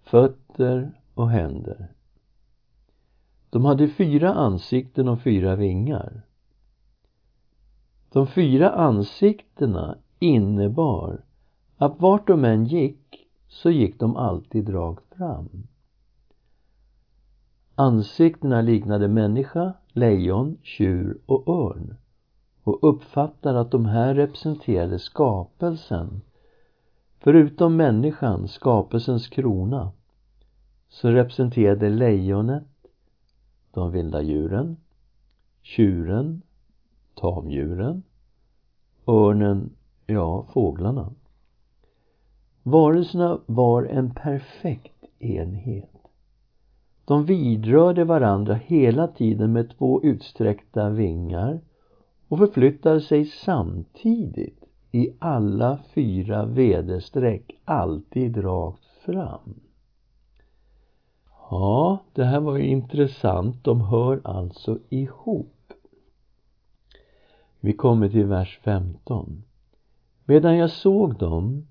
fötter 0.03 1.01
och 1.15 1.31
händer. 1.31 1.89
De 3.51 3.65
hade 3.65 3.89
fyra 3.89 4.35
ansikten 4.35 5.09
och 5.09 5.21
fyra 5.21 5.57
vingar. 5.57 6.23
De 8.13 8.27
fyra 8.27 8.71
ansiktena 8.71 9.99
innebar 10.19 11.25
att 11.77 12.01
vart 12.01 12.27
de 12.27 12.45
än 12.45 12.65
gick 12.65 13.27
så 13.49 13.71
gick 13.71 14.01
de 14.01 14.17
alltid 14.17 14.69
rakt 14.69 15.15
fram. 15.15 15.67
Ansiktena 17.78 18.61
liknade 18.61 19.09
människa, 19.09 19.73
lejon, 19.92 20.59
tjur 20.62 21.18
och 21.26 21.49
örn 21.49 21.97
och 22.62 22.78
uppfattar 22.88 23.54
att 23.54 23.71
de 23.71 23.87
här 23.87 24.14
representerade 24.14 24.99
skapelsen. 24.99 26.21
Förutom 27.18 27.76
människan, 27.76 28.49
skapelsens 28.49 29.28
krona, 29.28 29.92
så 30.88 31.11
representerade 31.11 31.88
lejonet 31.88 32.64
de 33.71 33.90
vilda 33.90 34.23
djuren, 34.23 34.76
tjuren, 35.62 36.42
tamdjuren, 37.14 38.02
örnen, 39.06 39.71
ja, 40.06 40.47
fåglarna. 40.52 41.12
Varelserna 42.62 43.40
var 43.47 43.83
en 43.83 44.14
perfekt 44.14 45.04
enhet. 45.18 45.96
De 47.07 47.25
vidrörde 47.25 48.05
varandra 48.05 48.55
hela 48.55 49.09
tiden 49.09 49.53
med 49.53 49.79
två 49.79 50.03
utsträckta 50.03 50.91
vingar 50.91 51.61
och 52.29 52.39
förflyttade 52.39 53.01
sig 53.01 53.25
samtidigt 53.25 54.65
i 54.93 55.11
alla 55.19 55.79
fyra 55.95 56.47
väderstreck, 56.47 57.61
alltid 57.65 58.45
rakt 58.45 58.85
fram. 59.05 59.61
Ja, 61.51 61.99
det 62.13 62.25
här 62.25 62.41
var 62.41 62.57
ju 62.57 62.67
intressant. 62.67 63.65
De 63.65 63.81
hör 63.81 64.21
alltså 64.25 64.79
ihop. 64.89 65.73
Vi 67.61 67.73
kommer 67.73 68.09
till 68.09 68.27
vers 68.27 68.61
15. 68.65 69.43
Medan 70.25 70.57
jag 70.57 70.71
såg 70.71 71.19
dem 71.19 71.67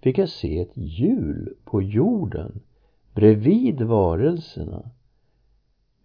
fick 0.00 0.18
jag 0.18 0.28
se 0.28 0.60
ett 0.60 0.76
hjul 0.76 1.54
på 1.64 1.82
jorden 1.82 2.60
bredvid 3.16 3.80
varelserna 3.80 4.90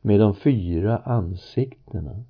med 0.01 0.19
de 0.19 0.35
fyra 0.35 0.97
ansiktena. 0.97 2.23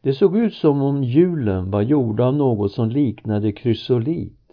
Det 0.00 0.12
såg 0.12 0.36
ut 0.36 0.54
som 0.54 0.82
om 0.82 1.04
hjulen 1.04 1.70
var 1.70 1.82
gjorda 1.82 2.24
av 2.24 2.34
något 2.34 2.72
som 2.72 2.88
liknade 2.88 3.52
krysolit 3.52 4.52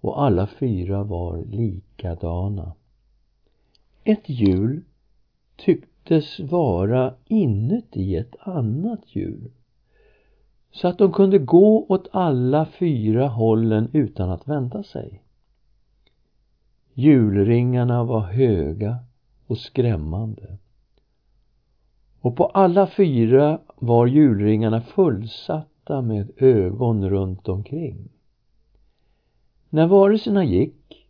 och 0.00 0.22
alla 0.22 0.46
fyra 0.46 1.04
var 1.04 1.44
likadana. 1.44 2.72
Ett 4.04 4.28
hjul 4.28 4.82
tycktes 5.56 6.40
vara 6.40 7.14
inuti 7.26 8.16
ett 8.16 8.36
annat 8.40 9.16
hjul 9.16 9.50
så 10.70 10.88
att 10.88 10.98
de 10.98 11.12
kunde 11.12 11.38
gå 11.38 11.86
åt 11.88 12.08
alla 12.12 12.66
fyra 12.66 13.28
hållen 13.28 13.88
utan 13.92 14.30
att 14.30 14.48
vända 14.48 14.82
sig. 14.82 15.22
Julringarna 16.98 18.04
var 18.04 18.20
höga 18.20 18.98
och 19.46 19.58
skrämmande. 19.58 20.58
Och 22.20 22.36
på 22.36 22.46
alla 22.46 22.86
fyra 22.86 23.60
var 23.76 24.06
julringarna 24.06 24.80
fullsatta 24.80 26.02
med 26.02 26.30
ögon 26.36 27.10
runt 27.10 27.48
omkring. 27.48 28.08
När 29.70 29.86
varelserna 29.86 30.44
gick, 30.44 31.08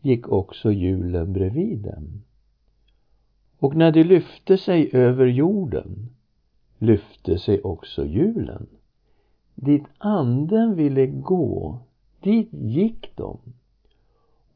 gick 0.00 0.28
också 0.28 0.72
hjulen 0.72 1.32
bredvid 1.32 1.78
dem. 1.78 2.22
Och 3.58 3.76
när 3.76 3.92
de 3.92 4.04
lyfte 4.04 4.58
sig 4.58 4.90
över 4.92 5.26
jorden, 5.26 6.08
lyfte 6.78 7.38
sig 7.38 7.62
också 7.62 8.04
hjulen. 8.04 8.66
Dit 9.54 9.84
anden 9.98 10.74
ville 10.74 11.06
gå, 11.06 11.78
dit 12.20 12.48
gick 12.52 13.16
de 13.16 13.38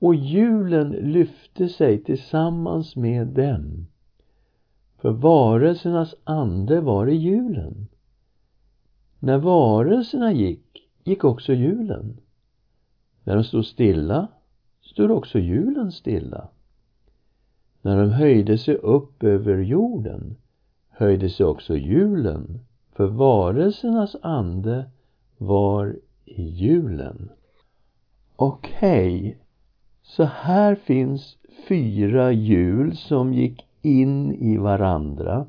och 0.00 0.14
hjulen 0.14 0.90
lyfte 0.90 1.68
sig 1.68 2.04
tillsammans 2.04 2.96
med 2.96 3.26
dem. 3.26 3.86
För 4.98 5.10
varelsernas 5.10 6.14
ande 6.24 6.80
var 6.80 7.06
i 7.06 7.14
hjulen. 7.16 7.86
När 9.18 9.38
varelserna 9.38 10.32
gick, 10.32 10.88
gick 11.04 11.24
också 11.24 11.52
hjulen. 11.52 12.16
När 13.24 13.34
de 13.34 13.44
stod 13.44 13.66
stilla, 13.66 14.28
stod 14.80 15.10
också 15.10 15.38
hjulen 15.38 15.92
stilla. 15.92 16.48
När 17.82 18.00
de 18.00 18.10
höjde 18.10 18.58
sig 18.58 18.74
upp 18.74 19.22
över 19.22 19.58
jorden, 19.58 20.36
höjde 20.88 21.30
sig 21.30 21.46
också 21.46 21.76
hjulen, 21.76 22.60
för 22.92 23.06
varelsernas 23.06 24.16
ande 24.22 24.90
var 25.38 25.96
i 26.24 26.42
hjulen. 26.42 27.30
Okej, 28.36 29.18
okay. 29.18 29.34
Så 30.02 30.24
här 30.24 30.74
finns 30.74 31.36
fyra 31.68 32.32
hjul 32.32 32.96
som 32.96 33.34
gick 33.34 33.66
in 33.82 34.32
i 34.34 34.56
varandra 34.56 35.46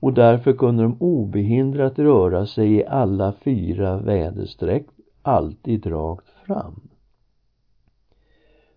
och 0.00 0.12
därför 0.12 0.52
kunde 0.52 0.82
de 0.82 0.96
obehindrat 1.00 1.98
röra 1.98 2.46
sig 2.46 2.72
i 2.72 2.86
alla 2.86 3.32
fyra 3.32 3.96
väderstreck, 3.96 4.86
alltid 5.22 5.86
rakt 5.86 6.28
fram. 6.46 6.80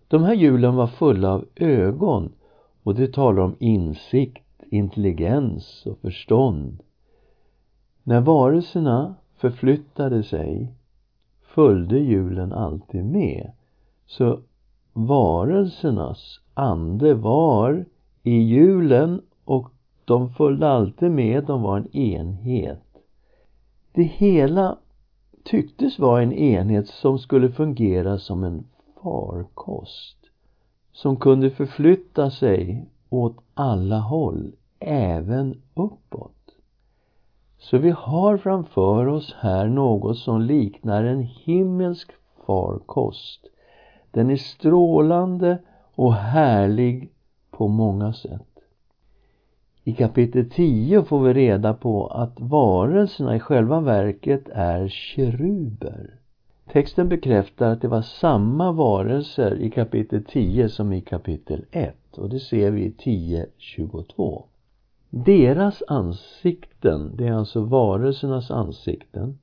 De 0.08 0.22
här 0.22 0.34
hjulen 0.34 0.74
var 0.74 0.86
fulla 0.86 1.32
av 1.32 1.44
ögon 1.56 2.32
och 2.82 2.94
det 2.94 3.12
talar 3.12 3.42
om 3.42 3.56
insikt, 3.58 4.62
intelligens 4.70 5.86
och 5.86 5.98
förstånd. 5.98 6.82
När 8.02 8.20
varelserna 8.20 9.14
förflyttade 9.36 10.22
sig 10.22 10.72
följde 11.42 11.98
hjulen 11.98 12.52
alltid 12.52 13.04
med. 13.04 13.52
Så 14.06 14.40
varelsernas 14.94 16.40
ande 16.54 17.14
var 17.14 17.84
i 18.22 18.38
hjulen 18.38 19.22
och 19.44 19.70
de 20.04 20.30
följde 20.30 20.68
alltid 20.68 21.10
med, 21.10 21.44
de 21.44 21.62
var 21.62 21.76
en 21.76 21.96
enhet. 21.96 22.82
Det 23.92 24.02
hela 24.02 24.78
tycktes 25.44 25.98
vara 25.98 26.22
en 26.22 26.32
enhet 26.32 26.88
som 26.88 27.18
skulle 27.18 27.50
fungera 27.50 28.18
som 28.18 28.44
en 28.44 28.64
farkost 29.02 30.16
som 30.94 31.16
kunde 31.16 31.50
förflytta 31.50 32.30
sig 32.30 32.86
åt 33.10 33.36
alla 33.54 33.98
håll, 33.98 34.52
även 34.78 35.62
uppåt. 35.74 36.30
Så 37.58 37.78
vi 37.78 37.90
har 37.90 38.36
framför 38.36 39.06
oss 39.06 39.34
här 39.38 39.66
något 39.66 40.18
som 40.18 40.40
liknar 40.40 41.04
en 41.04 41.20
himmelsk 41.20 42.10
farkost. 42.46 43.46
Den 44.14 44.30
är 44.30 44.36
strålande 44.36 45.58
och 45.94 46.14
härlig 46.14 47.12
på 47.50 47.68
många 47.68 48.12
sätt. 48.12 48.58
I 49.84 49.92
kapitel 49.92 50.50
10 50.50 51.02
får 51.02 51.22
vi 51.22 51.32
reda 51.32 51.74
på 51.74 52.06
att 52.06 52.40
varelserna 52.40 53.36
i 53.36 53.40
själva 53.40 53.80
verket 53.80 54.48
är 54.48 54.88
keruber. 54.88 56.10
Texten 56.72 57.08
bekräftar 57.08 57.70
att 57.70 57.80
det 57.80 57.88
var 57.88 58.02
samma 58.02 58.72
varelser 58.72 59.60
i 59.60 59.70
kapitel 59.70 60.24
10 60.24 60.68
som 60.68 60.92
i 60.92 61.00
kapitel 61.00 61.64
1 61.70 62.18
och 62.18 62.28
det 62.28 62.40
ser 62.40 62.70
vi 62.70 62.84
i 62.84 62.90
10.22. 62.90 64.42
Deras 65.10 65.82
ansikten, 65.88 67.16
det 67.16 67.26
är 67.26 67.32
alltså 67.32 67.60
varelsernas 67.60 68.50
ansikten, 68.50 69.38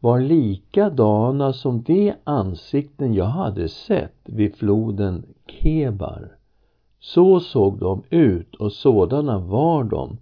var 0.00 0.20
likadana 0.20 1.52
som 1.52 1.82
de 1.82 2.14
ansikten 2.24 3.14
jag 3.14 3.24
hade 3.24 3.68
sett 3.68 4.20
vid 4.24 4.56
floden 4.56 5.26
Kebar. 5.46 6.36
Så 7.00 7.40
såg 7.40 7.78
de 7.78 8.02
ut 8.10 8.54
och 8.54 8.72
sådana 8.72 9.38
var 9.38 9.84
de. 9.84 10.18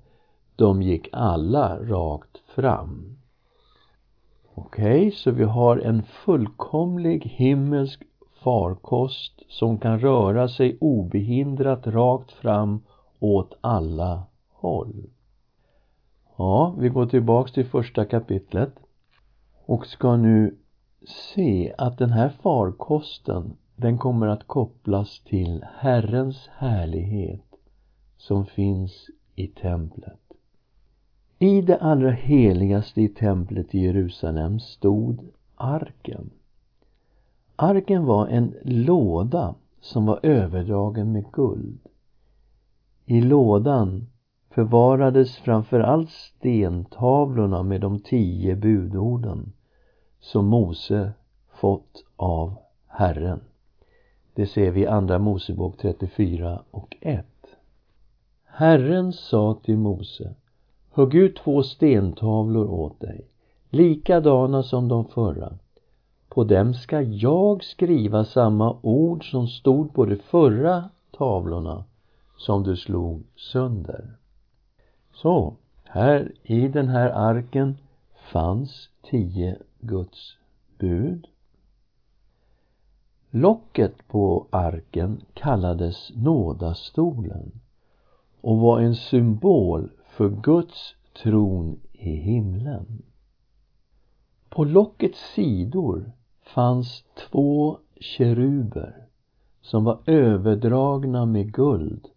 De 0.57 0.83
gick 0.83 1.09
alla 1.13 1.79
rakt 1.79 2.39
fram. 2.55 3.17
Okej, 4.55 4.99
okay, 4.99 5.11
så 5.11 5.31
vi 5.31 5.45
har 5.45 5.77
en 5.77 6.03
fullkomlig 6.03 7.25
himmelsk 7.25 8.03
farkost 8.43 9.43
som 9.49 9.79
kan 9.79 9.99
röra 10.01 10.49
sig 10.49 10.77
obehindrat 10.81 11.87
rakt 11.87 12.33
fram 12.33 12.81
åt 13.21 13.55
alla 13.61 14.23
håll. 14.53 15.07
Ja, 16.37 16.75
vi 16.79 16.89
går 16.89 17.07
tillbaks 17.07 17.53
till 17.53 17.67
första 17.67 18.05
kapitlet 18.05 18.86
och 19.67 19.87
ska 19.87 20.17
nu 20.17 20.57
se 21.07 21.75
att 21.79 21.99
den 21.99 22.11
här 22.11 22.29
farkosten 22.29 23.57
den 23.77 23.99
kommer 23.99 24.27
att 24.27 24.47
kopplas 24.47 25.21
till 25.21 25.65
Herrens 25.79 26.49
härlighet 26.53 27.41
som 28.17 28.47
finns 28.47 29.11
i 29.35 29.47
templet. 29.47 30.21
I 31.39 31.61
det 31.61 31.79
allra 31.79 32.11
heligaste 32.11 33.03
i 33.03 33.09
templet 33.09 33.75
i 33.75 33.79
Jerusalem 33.79 34.61
stod 34.61 35.21
arken. 35.55 36.31
Arken 37.57 38.05
var 38.05 38.27
en 38.27 38.55
låda 38.63 39.55
som 39.81 40.07
var 40.07 40.21
överdragen 40.23 41.13
med 41.13 41.25
guld. 41.33 41.79
I 43.05 43.21
lådan 43.21 44.07
förvarades 44.51 45.37
framför 45.37 45.81
allt 45.81 46.11
stentavlorna 46.11 47.63
med 47.63 47.81
de 47.81 48.01
tio 48.01 48.57
budorden 48.57 49.53
som 50.27 50.47
Mose 50.47 51.13
fått 51.49 52.05
av 52.17 52.55
Herren. 52.87 53.41
Det 54.35 54.47
ser 54.47 54.71
vi 54.71 54.81
i 54.81 54.87
Andra 54.87 55.19
Mosebok 55.19 55.79
34 55.79 56.63
och 56.71 56.97
1. 57.01 57.27
Herren 58.45 59.13
sa 59.13 59.59
till 59.65 59.77
Mose 59.77 60.35
Hugg 60.91 61.15
ut 61.15 61.37
två 61.37 61.63
stentavlor 61.63 62.71
åt 62.71 63.01
dig, 63.01 63.25
likadana 63.71 64.63
som 64.63 64.89
de 64.89 65.05
förra. 65.05 65.53
På 66.29 66.45
dem 66.45 66.75
ska 66.75 67.01
jag 67.01 67.65
skriva 67.65 68.25
samma 68.25 68.77
ord 68.83 69.31
som 69.31 69.47
stod 69.47 69.95
på 69.95 70.05
de 70.05 70.17
förra 70.17 70.91
tavlorna 71.11 71.85
som 72.37 72.63
du 72.63 72.77
slog 72.77 73.23
sönder. 73.37 74.17
Så, 75.15 75.55
här 75.85 76.33
i 76.43 76.69
den 76.69 76.89
här 76.89 77.11
arken 77.11 77.79
fanns 78.33 78.89
tio 79.11 79.57
Guds 79.87 80.37
bud. 80.79 81.27
Locket 83.31 84.09
på 84.09 84.47
arken 84.51 85.21
kallades 85.35 86.11
nådastolen 86.15 87.61
och 88.41 88.59
var 88.59 88.81
en 88.81 88.95
symbol 88.95 89.91
för 90.07 90.29
Guds 90.29 90.95
tron 91.23 91.81
i 91.93 92.11
himlen. 92.11 93.03
På 94.49 94.65
lockets 94.65 95.35
sidor 95.35 96.13
fanns 96.55 97.05
två 97.31 97.79
keruber 98.01 99.07
som 99.61 99.85
var 99.85 99.99
överdragna 100.07 101.27
med 101.27 101.53
guld 101.53 102.09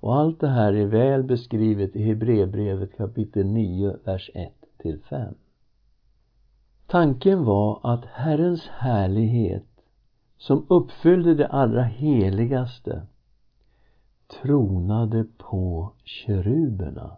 och 0.00 0.16
allt 0.16 0.40
det 0.40 0.48
här 0.48 0.72
är 0.72 0.86
väl 0.86 1.22
beskrivet 1.22 1.96
i 1.96 2.02
Hebreerbrevet 2.02 2.96
kapitel 2.96 3.46
9, 3.46 3.96
vers 4.04 4.30
1 4.34 4.52
till 4.78 5.00
5. 5.00 5.34
Tanken 6.94 7.44
var 7.44 7.80
att 7.82 8.04
Herrens 8.04 8.68
härlighet 8.68 9.66
som 10.38 10.66
uppfyllde 10.68 11.34
det 11.34 11.48
allra 11.48 11.82
heligaste 11.82 13.02
tronade 14.42 15.24
på 15.38 15.92
keruberna. 16.04 17.16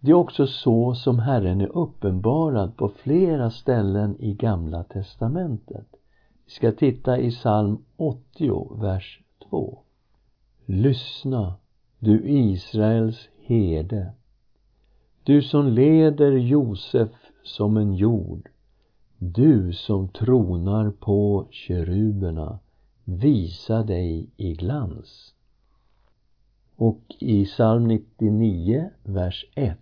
Det 0.00 0.10
är 0.10 0.14
också 0.14 0.46
så 0.46 0.94
som 0.94 1.18
Herren 1.18 1.60
är 1.60 1.76
uppenbarad 1.76 2.76
på 2.76 2.88
flera 2.88 3.50
ställen 3.50 4.16
i 4.18 4.34
Gamla 4.34 4.82
testamentet. 4.82 5.86
Vi 6.44 6.50
ska 6.50 6.72
titta 6.72 7.18
i 7.18 7.30
psalm 7.30 7.78
80, 7.96 8.76
vers 8.80 9.20
2. 9.50 9.78
Lyssna, 10.66 11.54
du 11.98 12.28
Israels 12.28 13.28
herde, 13.46 14.12
du 15.22 15.42
som 15.42 15.68
leder 15.68 16.32
Josef 16.32 17.10
som 17.42 17.76
en 17.76 17.94
jord, 17.94 18.48
du 19.18 19.72
som 19.72 20.08
tronar 20.08 20.90
på 20.90 21.46
keruberna, 21.50 22.58
visa 23.04 23.82
dig 23.82 24.30
i 24.36 24.54
glans. 24.54 25.34
Och 26.76 27.00
i 27.18 27.44
psalm 27.44 27.88
99, 27.88 28.90
vers 29.02 29.44
1. 29.54 29.78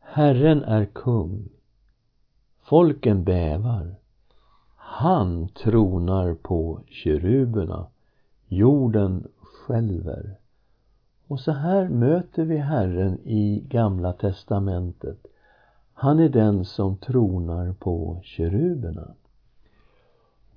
Herren 0.00 0.62
är 0.62 0.84
kung. 0.84 1.48
Folken 2.62 3.24
bävar. 3.24 3.94
Han 4.76 5.48
tronar 5.48 6.34
på 6.34 6.80
keruberna. 6.88 7.86
Jorden 8.48 9.28
skälver. 9.42 10.38
Och 11.26 11.40
så 11.40 11.52
här 11.52 11.88
möter 11.88 12.44
vi 12.44 12.56
Herren 12.56 13.18
i 13.24 13.64
Gamla 13.68 14.12
testamentet. 14.12 15.26
Han 15.94 16.18
är 16.18 16.28
den 16.28 16.64
som 16.64 16.96
tronar 16.96 17.72
på 17.72 18.20
keruberna. 18.22 19.14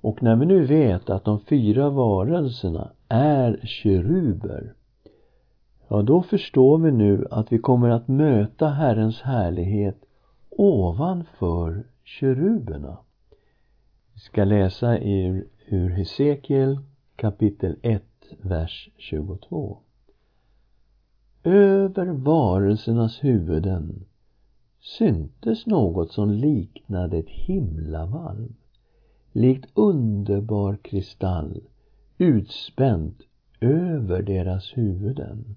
Och 0.00 0.22
när 0.22 0.36
vi 0.36 0.46
nu 0.46 0.66
vet 0.66 1.10
att 1.10 1.24
de 1.24 1.40
fyra 1.40 1.90
varelserna 1.90 2.90
är 3.08 3.60
keruber 3.64 4.74
Ja, 5.90 6.02
då 6.02 6.22
förstår 6.22 6.78
vi 6.78 6.92
nu 6.92 7.26
att 7.30 7.52
vi 7.52 7.58
kommer 7.58 7.88
att 7.88 8.08
möta 8.08 8.68
Herrens 8.68 9.20
härlighet 9.20 10.04
ovanför 10.50 11.84
keruberna. 12.04 12.98
Vi 14.14 14.20
ska 14.20 14.44
läsa 14.44 14.98
ur, 14.98 15.46
ur 15.66 15.90
Hesekiel 15.90 16.78
kapitel 17.16 17.76
1, 17.82 18.02
vers 18.42 18.90
22. 18.96 19.78
Över 21.44 22.06
varelsernas 22.06 23.24
huvuden 23.24 24.04
syntes 24.88 25.66
något 25.66 26.12
som 26.12 26.30
liknade 26.30 27.18
ett 27.18 27.28
himlavalv, 27.28 28.52
likt 29.32 29.70
underbar 29.74 30.78
kristall, 30.82 31.60
utspänt 32.18 33.22
över 33.60 34.22
deras 34.22 34.76
huvuden. 34.76 35.56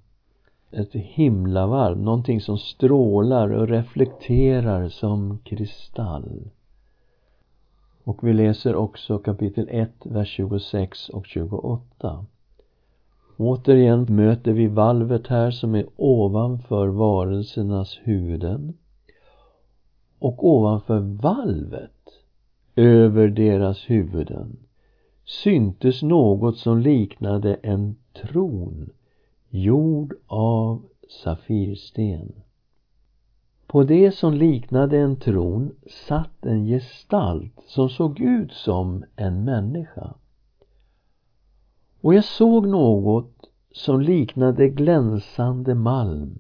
ett 0.71 0.93
himlavalv, 0.93 1.97
någonting 1.97 2.41
som 2.41 2.57
strålar 2.57 3.49
och 3.49 3.67
reflekterar 3.67 4.89
som 4.89 5.37
kristall. 5.43 6.49
Och 8.03 8.27
vi 8.27 8.33
läser 8.33 8.75
också 8.75 9.17
kapitel 9.17 9.67
1, 9.71 9.91
vers 10.03 10.29
26 10.29 11.09
och 11.09 11.25
28. 11.25 12.25
Återigen 13.37 14.05
möter 14.09 14.51
vi 14.51 14.67
valvet 14.67 15.27
här 15.27 15.51
som 15.51 15.75
är 15.75 15.85
ovanför 15.95 16.87
varelsernas 16.87 17.99
huvuden. 18.03 18.73
Och 20.21 20.45
ovanför 20.47 20.99
valvet, 20.99 22.09
över 22.75 23.27
deras 23.27 23.89
huvuden, 23.89 24.57
syntes 25.25 26.01
något 26.01 26.57
som 26.57 26.79
liknade 26.79 27.53
en 27.55 27.95
tron 28.13 28.89
gjord 29.49 30.13
av 30.27 30.81
safirsten. 31.23 32.33
På 33.67 33.83
det 33.83 34.11
som 34.11 34.33
liknade 34.33 34.97
en 34.97 35.15
tron 35.15 35.75
satt 36.07 36.45
en 36.45 36.65
gestalt 36.65 37.59
som 37.67 37.89
såg 37.89 38.19
ut 38.19 38.51
som 38.51 39.03
en 39.15 39.43
människa. 39.43 40.13
Och 42.01 42.13
jag 42.13 42.25
såg 42.25 42.67
något 42.67 43.49
som 43.71 44.01
liknade 44.01 44.69
glänsande 44.69 45.75
malm 45.75 46.39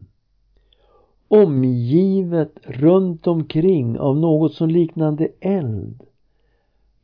omgivet 1.31 2.59
runt 2.63 3.27
omkring 3.27 3.99
av 3.99 4.17
något 4.17 4.53
som 4.53 4.69
liknade 4.69 5.27
eld. 5.39 6.03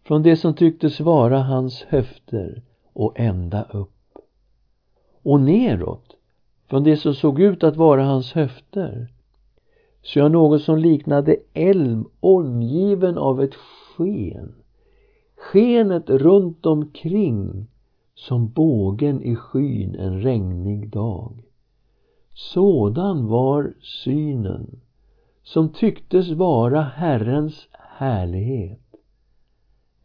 Från 0.04 0.24
det 0.24 0.38
som 0.38 0.54
tycktes 0.54 1.00
vara 1.00 1.42
hans 1.42 1.84
höfter 1.84 2.62
och 2.94 3.20
ända 3.20 3.63
upp. 3.63 4.18
Och 5.24 5.42
neråt 5.42 6.16
från 6.70 6.84
det 6.84 6.98
som 6.98 7.13
såg 7.13 7.40
ut 7.40 7.63
att 7.63 7.76
vara 7.76 8.04
hans 8.04 8.34
höfter 8.34 9.08
så 10.02 10.20
jag 10.20 10.32
något 10.32 10.62
som 10.62 10.78
liknade 10.78 11.36
eld 11.54 12.06
omgiven 12.20 13.18
av 13.18 13.42
ett 13.42 13.56
sken. 13.56 14.56
Skenet 15.36 16.10
runt 16.10 16.66
omkring 16.66 17.68
som 18.16 18.50
bågen 18.50 19.24
i 19.24 19.36
skyn 19.36 19.96
en 19.96 20.22
regnig 20.22 20.90
dag. 20.90 21.47
Sådan 22.39 23.28
var 23.28 23.73
synen 23.82 24.80
som 25.43 25.69
tycktes 25.69 26.32
vara 26.32 26.82
Herrens 26.82 27.67
härlighet. 27.71 28.95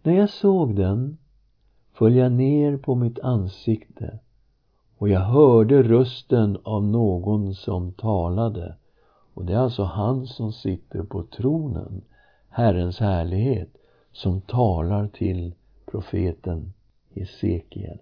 När 0.03 0.13
jag 0.13 0.31
såg 0.31 0.77
den 0.77 1.19
föll 1.93 2.15
jag 2.15 2.33
ner 2.33 2.77
på 2.77 2.95
mitt 2.95 3.19
ansikte 3.19 4.19
och 4.99 5.09
jag 5.09 5.21
hörde 5.21 5.83
rösten 5.83 6.59
av 6.63 6.85
någon 6.85 7.55
som 7.55 7.93
talade. 7.93 8.77
Och 9.35 9.45
det 9.45 9.53
är 9.53 9.59
alltså 9.59 9.83
han 9.83 10.27
som 10.27 10.53
sitter 10.53 11.03
på 11.03 11.23
tronen, 11.23 12.03
Herrens 12.49 12.99
härlighet, 12.99 13.77
som 14.13 14.41
talar 14.41 15.09
till 15.09 15.55
profeten 15.87 16.73
Hesekiel. 17.11 17.99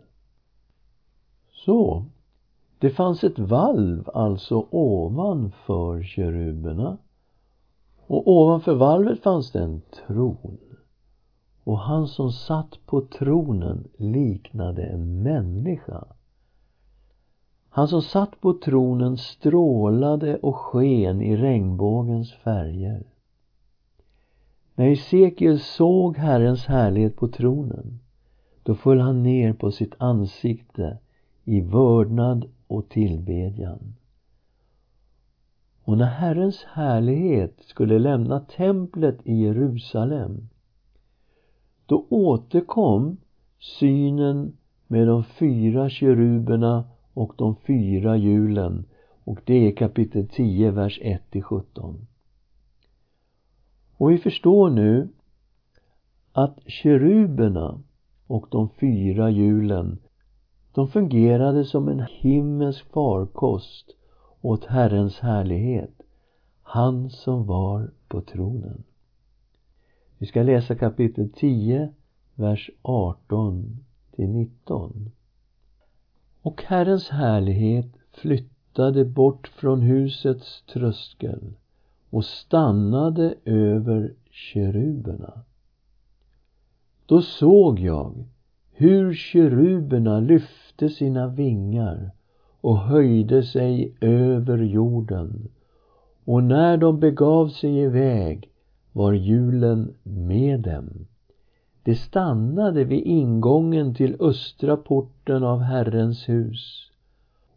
Så, 1.50 2.04
det 2.80 2.90
fanns 2.90 3.24
ett 3.24 3.38
valv 3.38 4.10
alltså 4.14 4.66
ovanför 4.70 6.02
keruberna 6.02 6.98
och 8.06 8.28
ovanför 8.28 8.74
valvet 8.74 9.22
fanns 9.22 9.52
det 9.52 9.58
en 9.62 9.82
tron. 10.06 10.58
Och 11.64 11.78
han 11.78 12.08
som 12.08 12.32
satt 12.32 12.86
på 12.86 13.00
tronen 13.00 13.88
liknade 13.96 14.82
en 14.82 15.22
människa. 15.22 16.04
Han 17.68 17.88
som 17.88 18.02
satt 18.02 18.40
på 18.40 18.52
tronen 18.52 19.16
strålade 19.16 20.36
och 20.36 20.56
sken 20.56 21.22
i 21.22 21.36
regnbågens 21.36 22.32
färger. 22.32 23.02
När 24.74 24.88
Hesekiel 24.88 25.60
såg 25.60 26.16
Herrens 26.16 26.64
härlighet 26.66 27.16
på 27.16 27.28
tronen 27.28 27.98
då 28.62 28.74
föll 28.74 29.00
han 29.00 29.22
ner 29.22 29.52
på 29.52 29.70
sitt 29.70 29.94
ansikte 29.98 30.98
i 31.44 31.60
vördnad 31.60 32.48
och 32.70 32.88
tillbedjan. 32.88 33.94
Och 35.84 35.98
när 35.98 36.06
Herrens 36.06 36.64
härlighet 36.64 37.54
skulle 37.60 37.98
lämna 37.98 38.40
templet 38.40 39.18
i 39.24 39.34
Jerusalem 39.34 40.48
då 41.86 42.06
återkom 42.10 43.16
synen 43.58 44.56
med 44.86 45.06
de 45.06 45.24
fyra 45.24 45.90
keruberna 45.90 46.84
och 47.14 47.34
de 47.36 47.56
fyra 47.56 48.16
hjulen 48.16 48.84
och 49.24 49.40
det 49.44 49.66
är 49.68 49.76
kapitel 49.76 50.28
10, 50.28 50.70
vers 50.70 51.00
1-17. 51.00 52.06
Och 53.96 54.10
vi 54.10 54.18
förstår 54.18 54.70
nu 54.70 55.08
att 56.32 56.58
keruberna 56.66 57.82
och 58.26 58.46
de 58.50 58.68
fyra 58.68 59.30
hjulen 59.30 59.98
de 60.74 60.88
fungerade 60.88 61.64
som 61.64 61.88
en 61.88 62.06
himmelsk 62.10 62.92
farkost 62.92 63.96
åt 64.40 64.64
Herrens 64.64 65.18
härlighet, 65.18 66.02
han 66.62 67.10
som 67.10 67.46
var 67.46 67.90
på 68.08 68.20
tronen. 68.20 68.84
Vi 70.18 70.26
ska 70.26 70.42
läsa 70.42 70.74
kapitel 70.74 71.30
10, 71.36 71.94
vers 72.34 72.70
18 72.82 73.84
till 74.16 74.28
19. 74.28 75.10
Och 76.42 76.62
Herrens 76.62 77.08
härlighet 77.08 77.86
flyttade 78.12 79.04
bort 79.04 79.48
från 79.48 79.80
husets 79.80 80.62
tröskel 80.62 81.54
och 82.10 82.24
stannade 82.24 83.34
över 83.44 84.14
keruberna. 84.30 85.40
Då 87.06 87.22
såg 87.22 87.78
jag 87.78 88.24
hur 88.72 89.14
keruberna 89.14 90.20
lyfte 90.20 90.59
lyfte 90.80 90.96
sina 90.96 91.26
vingar 91.26 92.10
och 92.60 92.78
höjde 92.78 93.42
sig 93.42 93.94
över 94.00 94.58
jorden 94.58 95.48
och 96.24 96.42
när 96.42 96.76
de 96.76 97.00
begav 97.00 97.48
sig 97.48 97.78
iväg 97.78 98.48
var 98.92 99.12
hjulen 99.12 99.94
med 100.02 100.60
dem. 100.60 101.06
De 101.84 101.94
stannade 101.94 102.84
vid 102.84 103.02
ingången 103.06 103.94
till 103.94 104.16
östra 104.20 104.76
porten 104.76 105.44
av 105.44 105.60
Herrens 105.60 106.28
hus 106.28 106.90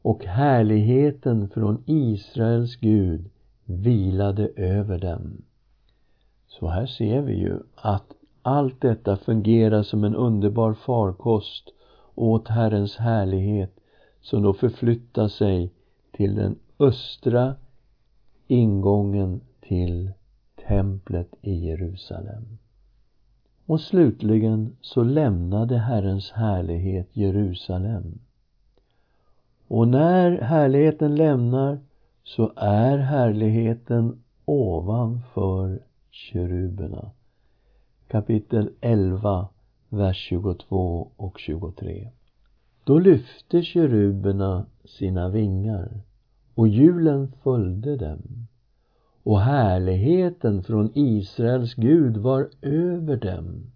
och 0.01 0.25
härligheten 0.25 1.49
från 1.49 1.83
Israels 1.85 2.75
Gud 2.75 3.29
vilade 3.65 4.49
över 4.55 4.99
dem. 4.99 5.41
Så 6.47 6.67
här 6.67 6.85
ser 6.85 7.21
vi 7.21 7.33
ju 7.33 7.59
att 7.75 8.13
allt 8.41 8.81
detta 8.81 9.17
fungerar 9.17 9.83
som 9.83 10.03
en 10.03 10.15
underbar 10.15 10.73
farkost 10.73 11.73
åt 12.15 12.47
Herrens 12.47 12.97
härlighet 12.97 13.79
som 14.21 14.43
då 14.43 14.53
förflyttar 14.53 15.27
sig 15.27 15.71
till 16.11 16.35
den 16.35 16.59
östra 16.79 17.55
ingången 18.47 19.41
till 19.61 20.11
templet 20.67 21.35
i 21.41 21.53
Jerusalem. 21.53 22.57
Och 23.65 23.81
slutligen 23.81 24.75
så 24.81 25.03
lämnade 25.03 25.77
Herrens 25.77 26.31
härlighet 26.31 27.07
Jerusalem. 27.13 28.19
Och 29.67 29.87
när 29.87 30.41
härligheten 30.41 31.15
lämnar 31.15 31.79
så 32.23 32.53
är 32.55 32.97
härligheten 32.97 34.23
ovanför 34.45 35.79
keruberna 36.11 37.11
kapitel 38.13 38.69
11, 38.81 39.47
vers 39.93 40.17
22 40.17 41.11
och 41.15 41.39
23. 41.39 42.09
Då 42.83 42.99
lyfte 42.99 43.61
keruberna 43.61 44.65
sina 44.85 45.29
vingar 45.29 46.01
och 46.55 46.67
hjulen 46.67 47.31
följde 47.43 47.95
dem 47.95 48.47
och 49.23 49.41
härligheten 49.41 50.63
från 50.63 50.91
Israels 50.93 51.73
Gud 51.73 52.17
var 52.17 52.49
över 52.61 53.17
dem. 53.17 53.71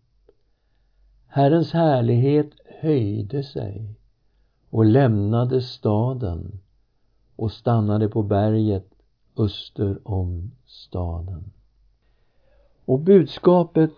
Herrens 1.27 1.71
härlighet 1.71 2.49
höjde 2.81 3.43
sig 3.43 3.95
och 4.69 4.85
lämnade 4.85 5.61
staden 5.61 6.59
och 7.35 7.51
stannade 7.51 8.09
på 8.09 8.23
berget 8.23 8.87
öster 9.37 9.99
om 10.03 10.51
staden. 10.65 11.51
Och 12.87 12.99
budskapet 12.99 13.93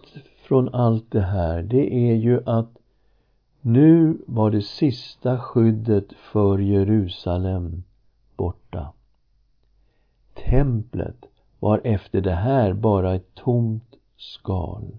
från 0.48 0.76
allt 0.76 1.12
det 1.12 1.22
här, 1.22 1.62
det 1.62 1.94
är 1.94 2.16
ju 2.16 2.42
att 2.46 2.78
nu 3.62 4.18
var 4.28 4.52
det 4.52 4.62
sista 4.62 5.40
skyddet 5.40 6.14
för 6.14 6.58
Jerusalem 6.60 7.84
borta. 8.38 8.94
Templet 10.34 11.26
var 11.60 11.82
efter 11.84 12.22
det 12.22 12.36
här 12.36 12.74
bara 12.74 13.16
ett 13.16 13.36
tomt 13.36 13.96
skal 14.18 14.98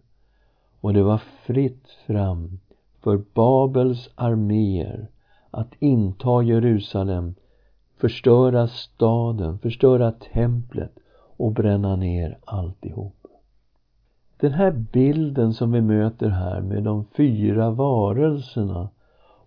och 0.80 0.92
det 0.92 1.02
var 1.02 1.22
fritt 1.46 1.88
fram 2.06 2.60
för 3.00 3.22
Babels 3.34 4.10
arméer 4.14 5.08
att 5.50 5.74
inta 5.78 6.42
Jerusalem 6.42 7.34
förstöra 7.96 8.68
staden, 8.68 9.58
förstöra 9.58 10.12
templet 10.12 10.92
och 11.36 11.52
bränna 11.52 11.96
ner 11.96 12.38
alltihop. 12.44 13.19
Den 14.40 14.52
här 14.52 14.70
bilden 14.70 15.54
som 15.54 15.72
vi 15.72 15.80
möter 15.80 16.28
här 16.28 16.60
med 16.60 16.82
de 16.82 17.04
fyra 17.16 17.70
varelserna 17.70 18.88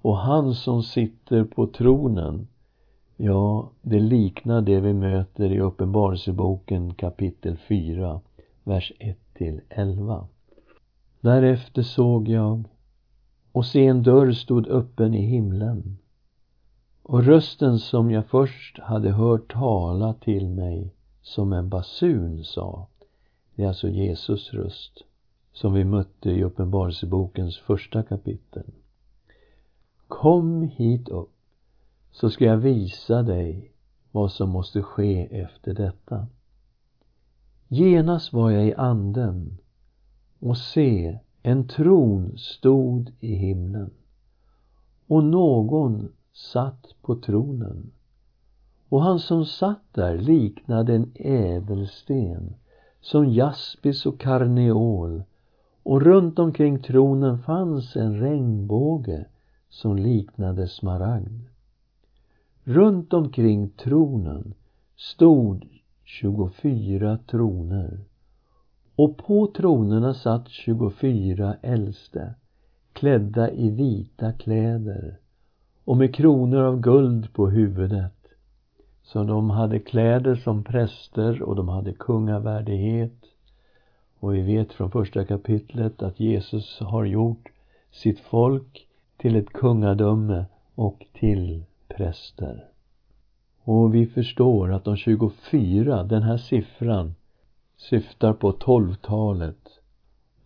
och 0.01 0.17
han 0.17 0.53
som 0.53 0.83
sitter 0.83 1.43
på 1.43 1.67
tronen, 1.67 2.47
ja, 3.17 3.69
det 3.81 3.99
liknar 3.99 4.61
det 4.61 4.79
vi 4.79 4.93
möter 4.93 5.51
i 5.51 5.59
Uppenbarelseboken 5.59 6.93
kapitel 6.93 7.57
4, 7.57 8.21
vers 8.63 8.91
1 8.99 9.17
till 9.33 9.61
11. 9.69 10.27
Därefter 11.21 11.81
såg 11.81 12.27
jag 12.27 12.63
och 13.51 13.65
se 13.65 13.87
en 13.87 14.03
dörr 14.03 14.31
stod 14.31 14.67
öppen 14.67 15.13
i 15.13 15.21
himlen. 15.21 15.97
Och 17.03 17.23
rösten 17.23 17.79
som 17.79 18.11
jag 18.11 18.25
först 18.25 18.79
hade 18.79 19.11
hört 19.11 19.53
tala 19.53 20.13
till 20.13 20.49
mig 20.49 20.93
som 21.21 21.53
en 21.53 21.69
basun 21.69 22.43
sa, 22.43 22.87
det 23.55 23.63
är 23.63 23.67
alltså 23.67 23.89
Jesus 23.89 24.53
röst, 24.53 25.01
som 25.53 25.73
vi 25.73 25.83
mötte 25.83 26.29
i 26.29 26.43
Uppenbarelsebokens 26.43 27.57
första 27.57 28.03
kapitel. 28.03 28.63
Kom 30.07 30.63
hit 30.63 31.09
upp, 31.09 31.35
så 32.11 32.29
ska 32.29 32.45
jag 32.45 32.57
visa 32.57 33.23
dig 33.23 33.71
vad 34.11 34.31
som 34.31 34.49
måste 34.49 34.81
ske 34.81 35.41
efter 35.41 35.73
detta. 35.73 36.27
Genast 37.67 38.33
var 38.33 38.51
jag 38.51 38.67
i 38.67 38.73
anden 38.73 39.57
och 40.39 40.57
se, 40.57 41.19
en 41.41 41.67
tron 41.67 42.37
stod 42.37 43.11
i 43.19 43.35
himlen 43.35 43.91
och 45.07 45.23
någon 45.23 46.11
satt 46.33 46.95
på 47.01 47.15
tronen. 47.15 47.91
Och 48.89 49.01
han 49.01 49.19
som 49.19 49.45
satt 49.45 49.83
där 49.91 50.17
liknade 50.17 50.95
en 50.95 51.11
ädelsten 51.15 52.55
som 53.03 53.29
jaspis 53.29 54.05
och 54.05 54.19
karneol 54.19 55.23
och 55.83 56.01
runt 56.01 56.39
omkring 56.39 56.79
tronen 56.79 57.39
fanns 57.39 57.95
en 57.95 58.19
regnbåge 58.19 59.25
som 59.69 59.95
liknade 59.97 60.67
smaragd. 60.67 61.41
Runt 62.63 63.13
omkring 63.13 63.69
tronen 63.69 64.53
stod 64.95 65.65
24 66.03 67.17
troner 67.17 67.99
och 68.95 69.17
på 69.17 69.47
tronerna 69.47 70.13
satt 70.13 70.49
24 70.49 71.55
äldste 71.61 72.33
klädda 72.93 73.51
i 73.51 73.69
vita 73.69 74.31
kläder 74.31 75.17
och 75.85 75.97
med 75.97 76.15
kronor 76.15 76.63
av 76.63 76.79
guld 76.79 77.33
på 77.33 77.49
huvudet. 77.49 78.22
Så 79.13 79.23
de 79.23 79.49
hade 79.49 79.79
kläder 79.79 80.35
som 80.35 80.63
präster 80.63 81.41
och 81.41 81.55
de 81.55 81.69
hade 81.69 81.93
kungavärdighet. 81.93 83.25
Och 84.19 84.35
vi 84.35 84.41
vet 84.41 84.73
från 84.73 84.91
första 84.91 85.25
kapitlet 85.25 86.01
att 86.01 86.19
Jesus 86.19 86.79
har 86.79 87.05
gjort 87.05 87.51
sitt 87.91 88.19
folk 88.19 88.87
till 89.17 89.35
ett 89.35 89.49
kungadöme 89.49 90.45
och 90.75 91.05
till 91.13 91.63
präster. 91.87 92.65
Och 93.63 93.95
vi 93.95 94.05
förstår 94.05 94.73
att 94.73 94.83
de 94.83 94.97
24, 94.97 96.03
den 96.03 96.23
här 96.23 96.37
siffran, 96.37 97.15
syftar 97.77 98.33
på 98.33 98.51
tolvtalet. 98.51 99.79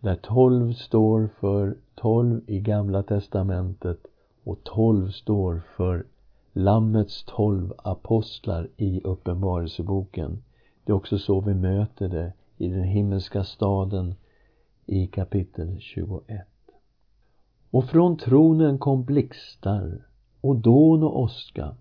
Där 0.00 0.16
tolv 0.16 0.72
står 0.72 1.28
för 1.40 1.76
tolv 1.94 2.40
i 2.46 2.60
Gamla 2.60 3.02
testamentet 3.02 4.00
och 4.44 4.64
tolv 4.64 5.10
står 5.10 5.62
för 5.76 6.04
Lammets 6.58 7.24
tolv 7.24 7.72
apostlar 7.78 8.68
i 8.76 9.00
Uppenbarelseboken. 9.04 10.42
Det 10.84 10.92
är 10.92 10.96
också 10.96 11.18
så 11.18 11.40
vi 11.40 11.54
möter 11.54 12.08
det 12.08 12.32
i 12.56 12.68
den 12.68 12.84
himmelska 12.84 13.44
staden 13.44 14.14
i 14.86 15.06
kapitel 15.06 15.76
21. 15.80 16.46
Och 17.70 17.84
från 17.84 18.16
tronen 18.16 18.78
kom 18.78 19.04
blixtar 19.04 20.06
och 20.40 20.56
dån 20.56 21.02
och 21.02 21.20
åska 21.20 21.76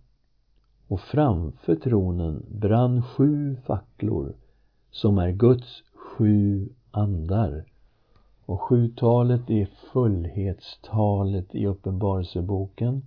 och 0.87 0.99
framför 0.99 1.75
tronen 1.75 2.45
brann 2.49 3.03
sju 3.03 3.57
facklor 3.65 4.35
som 4.91 5.17
är 5.17 5.31
Guds 5.31 5.83
sju 5.93 6.69
andar. 6.91 7.65
Och 8.45 8.61
sjutalet 8.61 9.49
är 9.49 9.65
fullhetstalet 9.93 11.55
i 11.55 11.65
Uppenbarelseboken. 11.65 13.05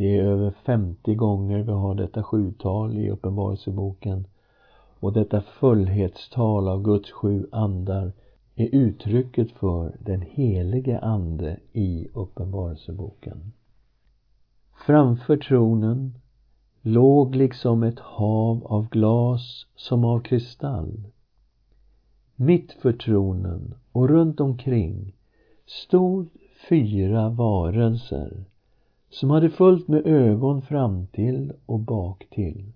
Det 0.00 0.18
är 0.18 0.24
över 0.24 0.50
50 0.50 1.14
gånger 1.14 1.62
vi 1.62 1.72
har 1.72 1.94
detta 1.94 2.22
sjutal 2.22 2.98
i 2.98 3.10
Uppenbarelseboken. 3.10 4.26
Och 5.00 5.12
detta 5.12 5.40
fullhetstal 5.40 6.68
av 6.68 6.82
Guds 6.82 7.10
sju 7.10 7.46
andar 7.52 8.12
är 8.54 8.74
uttrycket 8.74 9.50
för 9.50 9.96
den 10.00 10.22
helige 10.22 10.98
Ande 10.98 11.56
i 11.72 12.08
Uppenbarelseboken. 12.14 13.52
Framför 14.86 15.36
tronen 15.36 16.14
låg 16.82 17.36
liksom 17.36 17.82
ett 17.82 17.98
hav 17.98 18.66
av 18.66 18.88
glas 18.88 19.66
som 19.76 20.04
av 20.04 20.20
kristall. 20.20 21.02
Mitt 22.36 22.72
för 22.72 22.92
tronen 22.92 23.74
och 23.92 24.08
runt 24.08 24.40
omkring 24.40 25.14
stod 25.66 26.28
fyra 26.68 27.28
varelser 27.28 28.44
som 29.10 29.30
hade 29.30 29.50
fullt 29.50 29.88
med 29.88 30.06
ögon 30.06 30.62
framtill 30.62 31.52
och 31.66 31.78
baktill. 31.78 32.72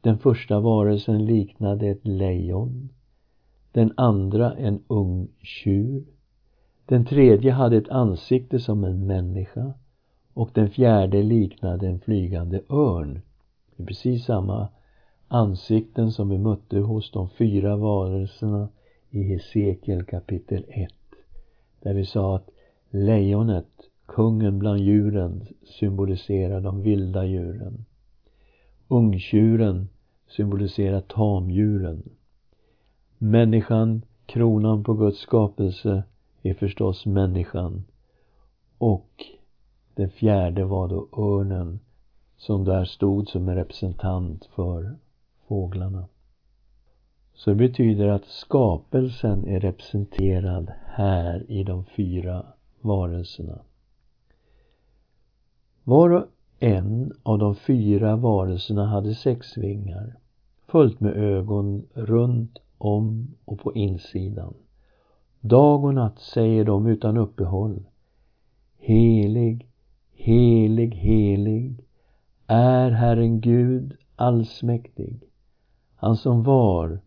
Den 0.00 0.18
första 0.18 0.60
varelsen 0.60 1.24
liknade 1.24 1.88
ett 1.88 2.06
lejon, 2.06 2.88
den 3.72 3.92
andra 3.96 4.54
en 4.54 4.82
ung 4.86 5.28
tjur, 5.42 6.04
den 6.86 7.04
tredje 7.04 7.52
hade 7.52 7.76
ett 7.76 7.88
ansikte 7.88 8.60
som 8.60 8.84
en 8.84 9.06
människa 9.06 9.72
och 10.34 10.50
den 10.54 10.70
fjärde 10.70 11.22
liknade 11.22 11.86
en 11.86 12.00
flygande 12.00 12.60
örn. 12.68 13.20
Det 13.76 13.82
är 13.82 13.86
precis 13.86 14.24
samma 14.24 14.68
ansikten 15.28 16.12
som 16.12 16.28
vi 16.28 16.38
mötte 16.38 16.78
hos 16.78 17.10
de 17.10 17.30
fyra 17.30 17.76
varelserna 17.76 18.68
i 19.10 19.22
Hesekiel 19.22 20.04
kapitel 20.04 20.64
1. 20.68 20.92
Där 21.80 21.94
vi 21.94 22.04
sa 22.04 22.36
att 22.36 22.50
lejonet, 22.90 23.79
kungen 24.10 24.58
bland 24.58 24.80
djuren, 24.80 25.46
symboliserar 25.64 26.60
de 26.60 26.82
vilda 26.82 27.24
djuren. 27.24 27.84
Ungtjuren 28.88 29.88
symboliserar 30.28 31.00
tamdjuren. 31.00 32.02
Människan, 33.18 34.02
kronan 34.26 34.84
på 34.84 34.94
Guds 34.94 35.18
skapelse, 35.18 36.02
är 36.42 36.54
förstås 36.54 37.06
människan. 37.06 37.84
Och 38.78 39.24
den 39.94 40.10
fjärde 40.10 40.64
var 40.64 40.88
då 40.88 41.08
örnen 41.16 41.80
som 42.36 42.64
där 42.64 42.84
stod 42.84 43.28
som 43.28 43.48
en 43.48 43.54
representant 43.54 44.44
för 44.44 44.96
fåglarna. 45.48 46.08
Så 47.34 47.50
det 47.50 47.56
betyder 47.56 48.08
att 48.08 48.24
skapelsen 48.24 49.48
är 49.48 49.60
representerad 49.60 50.72
här 50.86 51.44
i 51.48 51.64
de 51.64 51.84
fyra 51.84 52.46
varelserna. 52.80 53.58
Var 55.90 56.10
och 56.10 56.24
en 56.58 57.12
av 57.22 57.38
de 57.38 57.54
fyra 57.54 58.16
varelserna 58.16 58.86
hade 58.86 59.14
sex 59.14 59.56
vingar, 59.58 60.16
fullt 60.66 61.00
med 61.00 61.16
ögon 61.16 61.86
runt 61.94 62.58
om 62.78 63.34
och 63.44 63.58
på 63.58 63.74
insidan. 63.74 64.54
Dag 65.40 65.84
och 65.84 65.94
natt 65.94 66.18
säger 66.18 66.64
de 66.64 66.86
utan 66.86 67.16
uppehåll. 67.16 67.84
Helig, 68.78 69.68
helig, 70.14 70.94
helig 70.94 71.84
är 72.46 72.90
Herren 72.90 73.40
Gud 73.40 73.96
allsmäktig. 74.16 75.22
Han 75.96 76.16
som 76.16 76.42
var 76.42 77.00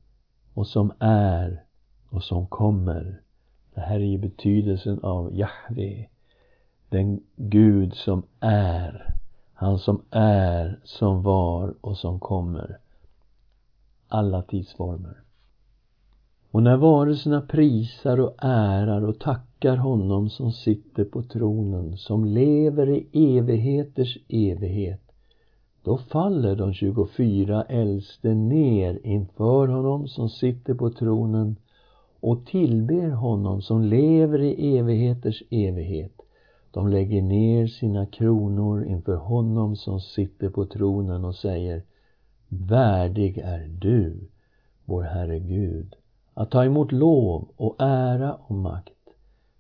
och 0.54 0.68
som 0.68 0.94
är 1.00 1.64
och 2.10 2.24
som 2.24 2.48
kommer. 2.48 3.22
Det 3.74 3.82
här 3.82 3.96
är 3.96 4.06
ju 4.06 4.18
betydelsen 4.18 5.00
av 5.00 5.36
Jahve. 5.36 6.08
Den 6.94 7.20
Gud 7.36 7.94
som 7.94 8.24
är. 8.40 9.14
Han 9.54 9.80
som 9.80 10.02
är, 10.12 10.80
som 10.84 11.24
var 11.24 11.74
och 11.82 11.98
som 11.98 12.20
kommer. 12.20 12.78
Alla 14.08 14.42
tidsformer. 14.42 15.18
Och 16.52 16.64
när 16.64 16.78
varelserna 16.78 17.42
prisar 17.42 18.20
och 18.20 18.36
ärar 18.42 19.02
och 19.02 19.20
tackar 19.20 19.78
honom 19.78 20.30
som 20.30 20.52
sitter 20.52 21.06
på 21.06 21.24
tronen, 21.24 21.98
som 21.98 22.26
lever 22.26 22.90
i 22.90 23.08
evigheters 23.38 24.18
evighet, 24.30 25.12
då 25.84 25.98
faller 25.98 26.56
de 26.56 26.74
24 26.74 27.64
äldste 27.64 28.34
ner 28.34 29.00
inför 29.04 29.68
honom 29.68 30.08
som 30.08 30.30
sitter 30.30 30.74
på 30.74 30.90
tronen 30.90 31.56
och 32.20 32.46
tillber 32.46 33.10
honom 33.10 33.62
som 33.62 33.82
lever 33.82 34.42
i 34.42 34.78
evigheters 34.78 35.44
evighet 35.50 36.20
de 36.74 36.88
lägger 36.88 37.22
ner 37.22 37.68
sina 37.68 38.06
kronor 38.06 38.86
inför 38.86 39.16
honom 39.16 39.76
som 39.76 40.00
sitter 40.00 40.50
på 40.50 40.66
tronen 40.66 41.26
och 41.26 41.36
säger 41.36 41.84
Värdig 42.48 43.38
är 43.38 43.68
du, 43.68 44.30
vår 44.86 45.02
Herre 45.04 45.40
Gud, 45.40 45.96
att 46.34 46.52
ta 46.52 46.66
emot 46.66 46.92
lov 46.92 47.48
och 47.56 47.76
ära 47.80 48.34
och 48.34 48.56
makt, 48.56 49.10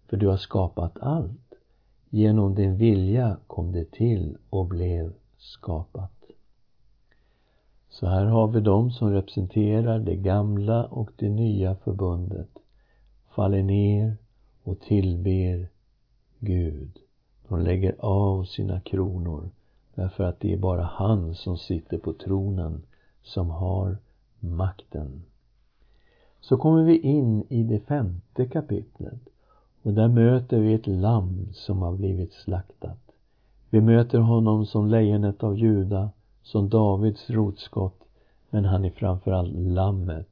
för 0.09 0.17
du 0.17 0.27
har 0.27 0.37
skapat 0.37 0.97
allt. 0.99 1.53
Genom 2.09 2.55
din 2.55 2.77
vilja 2.77 3.37
kom 3.47 3.71
det 3.71 3.91
till 3.91 4.37
och 4.49 4.65
blev 4.65 5.13
skapat. 5.37 6.23
Så 7.89 8.07
här 8.07 8.25
har 8.25 8.47
vi 8.47 8.59
dem 8.59 8.91
som 8.91 9.11
representerar 9.11 9.99
det 9.99 10.15
gamla 10.15 10.85
och 10.85 11.11
det 11.15 11.29
nya 11.29 11.75
förbundet, 11.75 12.49
faller 13.35 13.63
ner 13.63 14.17
och 14.63 14.79
tillber 14.79 15.69
Gud. 16.39 17.02
De 17.47 17.61
lägger 17.61 17.95
av 17.99 18.43
sina 18.43 18.79
kronor 18.79 19.49
därför 19.95 20.23
att 20.23 20.39
det 20.39 20.53
är 20.53 20.57
bara 20.57 20.83
han 20.83 21.35
som 21.35 21.57
sitter 21.57 21.97
på 21.97 22.13
tronen 22.13 22.81
som 23.21 23.49
har 23.49 23.97
makten. 24.39 25.23
Så 26.41 26.57
kommer 26.57 26.83
vi 26.83 26.97
in 26.97 27.43
i 27.49 27.63
det 27.63 27.79
femte 27.79 28.45
kapitlet 28.45 29.29
och 29.83 29.93
där 29.93 30.07
möter 30.07 30.59
vi 30.59 30.73
ett 30.73 30.87
lamm 30.87 31.47
som 31.53 31.81
har 31.81 31.93
blivit 31.93 32.33
slaktat. 32.33 33.11
Vi 33.69 33.81
möter 33.81 34.19
honom 34.19 34.65
som 34.65 34.87
lejonet 34.87 35.43
av 35.43 35.57
Juda, 35.57 36.09
som 36.43 36.69
Davids 36.69 37.29
rotskott, 37.29 37.99
men 38.49 38.65
han 38.65 38.85
är 38.85 38.89
framförallt 38.89 39.53
lammet 39.53 40.29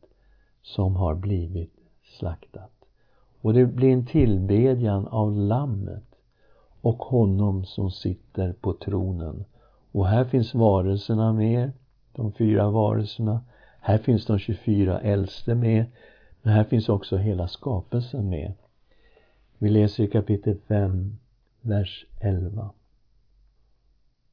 som 0.62 0.96
har 0.96 1.16
blivit 1.16 1.74
slaktat. 2.20 2.72
Och 3.42 3.54
det 3.54 3.66
blir 3.66 3.94
en 3.94 4.06
tillbedjan 4.06 5.08
av 5.08 5.32
lammet 5.36 6.11
och 6.82 7.04
honom 7.04 7.66
som 7.66 7.92
sitter 7.92 8.54
på 8.54 8.74
tronen. 8.74 9.46
Och 9.92 10.08
här 10.08 10.26
finns 10.26 10.54
varelserna 10.54 11.34
med, 11.34 11.72
de 12.16 12.32
fyra 12.32 12.70
varelserna. 12.70 13.42
Här 13.80 13.98
finns 13.98 14.26
de 14.26 14.40
24 14.40 15.00
äldste 15.00 15.56
med, 15.56 15.86
men 16.42 16.54
här 16.54 16.64
finns 16.64 16.90
också 16.90 17.18
hela 17.18 17.48
skapelsen 17.48 18.30
med. 18.30 18.54
Vi 19.58 19.70
läser 19.70 20.04
i 20.04 20.08
kapitel 20.08 20.58
5, 20.68 21.18
vers 21.62 22.06
11. 22.20 22.70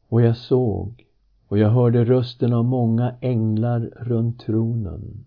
Och 0.08 0.22
jag 0.22 0.36
såg 0.36 1.04
och 1.48 1.58
jag 1.58 1.68
hörde 1.68 2.04
rösten 2.04 2.52
av 2.52 2.64
många 2.64 3.14
änglar 3.20 3.80
runt 3.80 4.40
tronen 4.40 5.24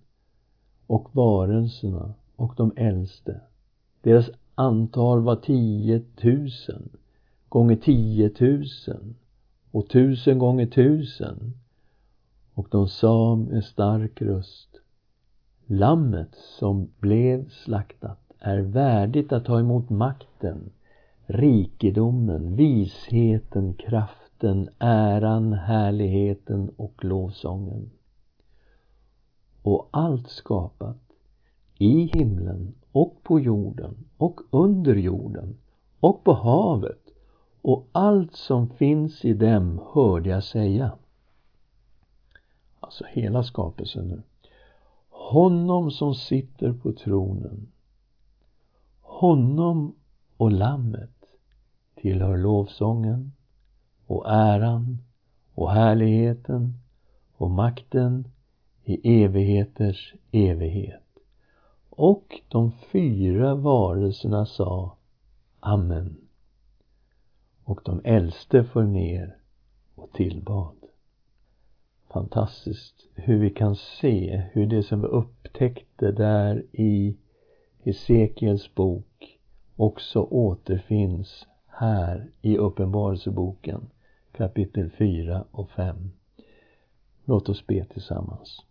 och 0.88 1.16
varelserna 1.16 2.14
och 2.36 2.54
de 2.58 2.72
äldste. 2.76 3.42
Deras 4.02 4.30
antal 4.56 5.22
var 5.22 5.36
tiotusen 5.36 6.90
gånger 7.52 7.76
tiotusen 7.76 9.16
och 9.72 9.90
tusen 9.90 10.40
gånger 10.40 10.66
tusen. 10.66 11.54
Och 12.54 12.68
de 12.72 12.88
sa 12.88 13.36
med 13.36 13.64
stark 13.64 14.22
röst 14.22 14.80
Lammet 15.66 16.36
som 16.60 16.90
blev 17.00 17.50
slaktat 17.50 18.20
är 18.40 18.58
värdigt 18.58 19.32
att 19.32 19.46
ta 19.46 19.60
emot 19.60 19.90
makten, 19.90 20.72
rikedomen, 21.26 22.56
visheten, 22.56 23.74
kraften, 23.74 24.70
äran, 24.80 25.54
härligheten 25.54 26.72
och 26.78 27.06
lovsången. 27.06 27.92
Och 29.62 29.90
allt 29.92 30.30
skapat 30.30 31.02
i 31.78 32.12
himlen 32.14 32.74
och 32.92 33.24
på 33.24 33.40
jorden 33.40 33.96
och 34.18 34.42
under 34.52 34.96
jorden 34.96 35.58
och 36.00 36.24
på 36.24 36.34
havet 36.34 37.01
och 37.62 37.88
allt 37.92 38.36
som 38.36 38.70
finns 38.70 39.26
i 39.26 39.34
dem 39.34 39.82
hörde 39.94 40.30
jag 40.30 40.44
säga. 40.44 40.92
Alltså 42.80 43.04
hela 43.10 43.44
skapelsen 43.44 44.08
nu. 44.08 44.22
Honom 45.10 45.92
som 45.92 46.16
sitter 46.16 46.74
på 46.74 46.94
tronen. 46.94 47.72
Honom 49.02 49.96
och 50.38 50.52
Lammet 50.52 51.26
tillhör 51.96 52.38
lovsången 52.38 53.32
och 54.08 54.32
äran 54.32 54.98
och 55.54 55.72
härligheten 55.72 56.74
och 57.38 57.52
makten 57.52 58.28
i 58.84 59.24
evigheters 59.24 60.14
evighet. 60.32 61.04
Och 61.90 62.42
de 62.48 62.72
fyra 62.72 63.56
varelserna 63.56 64.46
sa 64.46 64.96
Amen. 65.60 66.31
Och 67.64 67.82
de 67.86 68.02
äldste 68.04 68.64
föll 68.64 68.88
ner 68.88 69.38
och 69.96 70.14
tillbad. 70.14 70.76
Fantastiskt 72.14 73.08
hur 73.16 73.40
vi 73.40 73.50
kan 73.50 73.76
se 73.76 74.44
hur 74.52 74.66
det 74.66 74.84
som 74.84 75.02
vi 75.02 75.08
upptäckte 75.08 76.12
där 76.12 76.64
i 76.72 77.18
Hesekiels 77.84 78.76
bok 78.76 79.40
också 79.76 80.22
återfinns 80.22 81.48
här 81.68 82.32
i 82.42 82.58
Uppenbarelseboken 82.58 83.90
kapitel 84.32 84.90
4 84.90 85.46
och 85.52 85.70
5. 85.70 86.12
Låt 87.26 87.50
oss 87.50 87.68
be 87.68 87.86
tillsammans. 87.86 88.66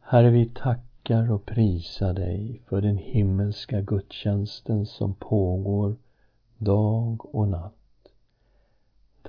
Herre, 0.00 0.30
vi 0.30 0.46
tackar 0.54 1.32
och 1.32 1.46
prisar 1.46 2.14
dig 2.14 2.62
för 2.66 2.80
den 2.80 2.96
himmelska 2.96 3.80
gudstjänsten 3.80 4.86
som 4.86 5.14
pågår 5.14 5.96
dag 6.58 7.34
och 7.34 7.48
natt. 7.48 7.79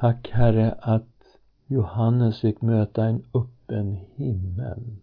Tack 0.02 0.30
Herre 0.32 0.72
att 0.72 1.38
Johannes 1.68 2.40
fick 2.42 2.62
möta 2.62 3.06
en 3.06 3.24
öppen 3.34 3.98
himmel 4.16 4.96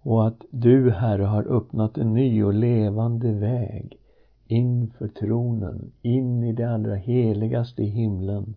och 0.00 0.26
att 0.26 0.44
du 0.50 0.90
Herre 0.90 1.22
har 1.22 1.56
öppnat 1.56 1.98
en 1.98 2.14
ny 2.14 2.42
och 2.44 2.54
levande 2.54 3.32
väg 3.32 3.98
inför 4.46 5.08
tronen, 5.08 5.92
in 6.02 6.44
i 6.44 6.52
det 6.52 6.64
allra 6.64 6.94
heligaste 6.94 7.82
i 7.82 7.86
himlen 7.86 8.54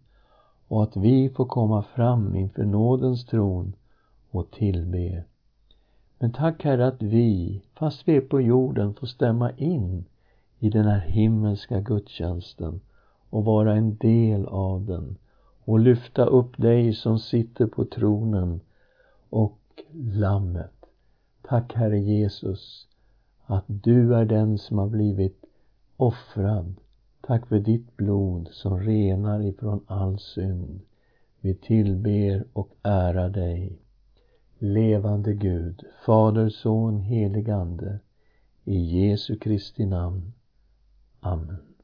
och 0.68 0.84
att 0.84 0.98
vi 0.98 1.30
får 1.30 1.46
komma 1.46 1.84
fram 1.84 2.36
inför 2.36 2.66
nådens 2.66 3.26
tron 3.26 3.74
och 4.32 4.52
tillbe. 4.52 5.24
Men 6.20 6.32
tack 6.32 6.64
Herre 6.64 6.88
att 6.88 7.02
vi, 7.02 7.62
fast 7.74 8.08
vi 8.08 8.16
är 8.16 8.22
på 8.22 8.42
jorden, 8.42 8.94
får 8.94 9.08
stämma 9.08 9.52
in 9.52 10.06
i 10.60 10.70
den 10.70 10.86
här 10.86 11.00
himmelska 11.00 11.80
gudstjänsten 11.80 12.80
och 13.30 13.46
vara 13.46 13.76
en 13.76 13.98
del 13.98 14.46
av 14.46 14.86
den 14.86 15.18
och 15.68 15.80
lyfta 15.80 16.26
upp 16.26 16.58
dig 16.58 16.94
som 16.94 17.20
sitter 17.20 17.68
på 17.68 17.86
tronen 17.86 18.60
och 19.30 19.60
Lammet. 19.94 20.86
Tack 21.42 21.74
Herre 21.74 22.00
Jesus 22.00 22.88
att 23.46 23.64
du 23.68 24.16
är 24.16 24.26
den 24.26 24.58
som 24.58 24.78
har 24.78 24.88
blivit 24.88 25.46
offrad. 25.98 26.76
Tack 27.22 27.48
för 27.48 27.60
ditt 27.60 27.98
blod 27.98 28.50
som 28.52 28.80
renar 28.80 29.42
ifrån 29.42 29.86
all 29.88 30.20
synd. 30.20 30.80
Vi 31.42 31.56
tillber 31.56 32.44
och 32.54 32.70
ärar 32.84 33.30
dig. 33.30 33.80
Levande 34.58 35.34
Gud, 35.34 35.84
Fader, 36.06 36.50
Son, 36.50 37.00
Helig 37.00 37.50
Ande. 37.50 38.00
I 38.64 38.78
Jesu 38.78 39.40
Kristi 39.40 39.86
namn. 39.86 40.34
Amen. 41.20 41.77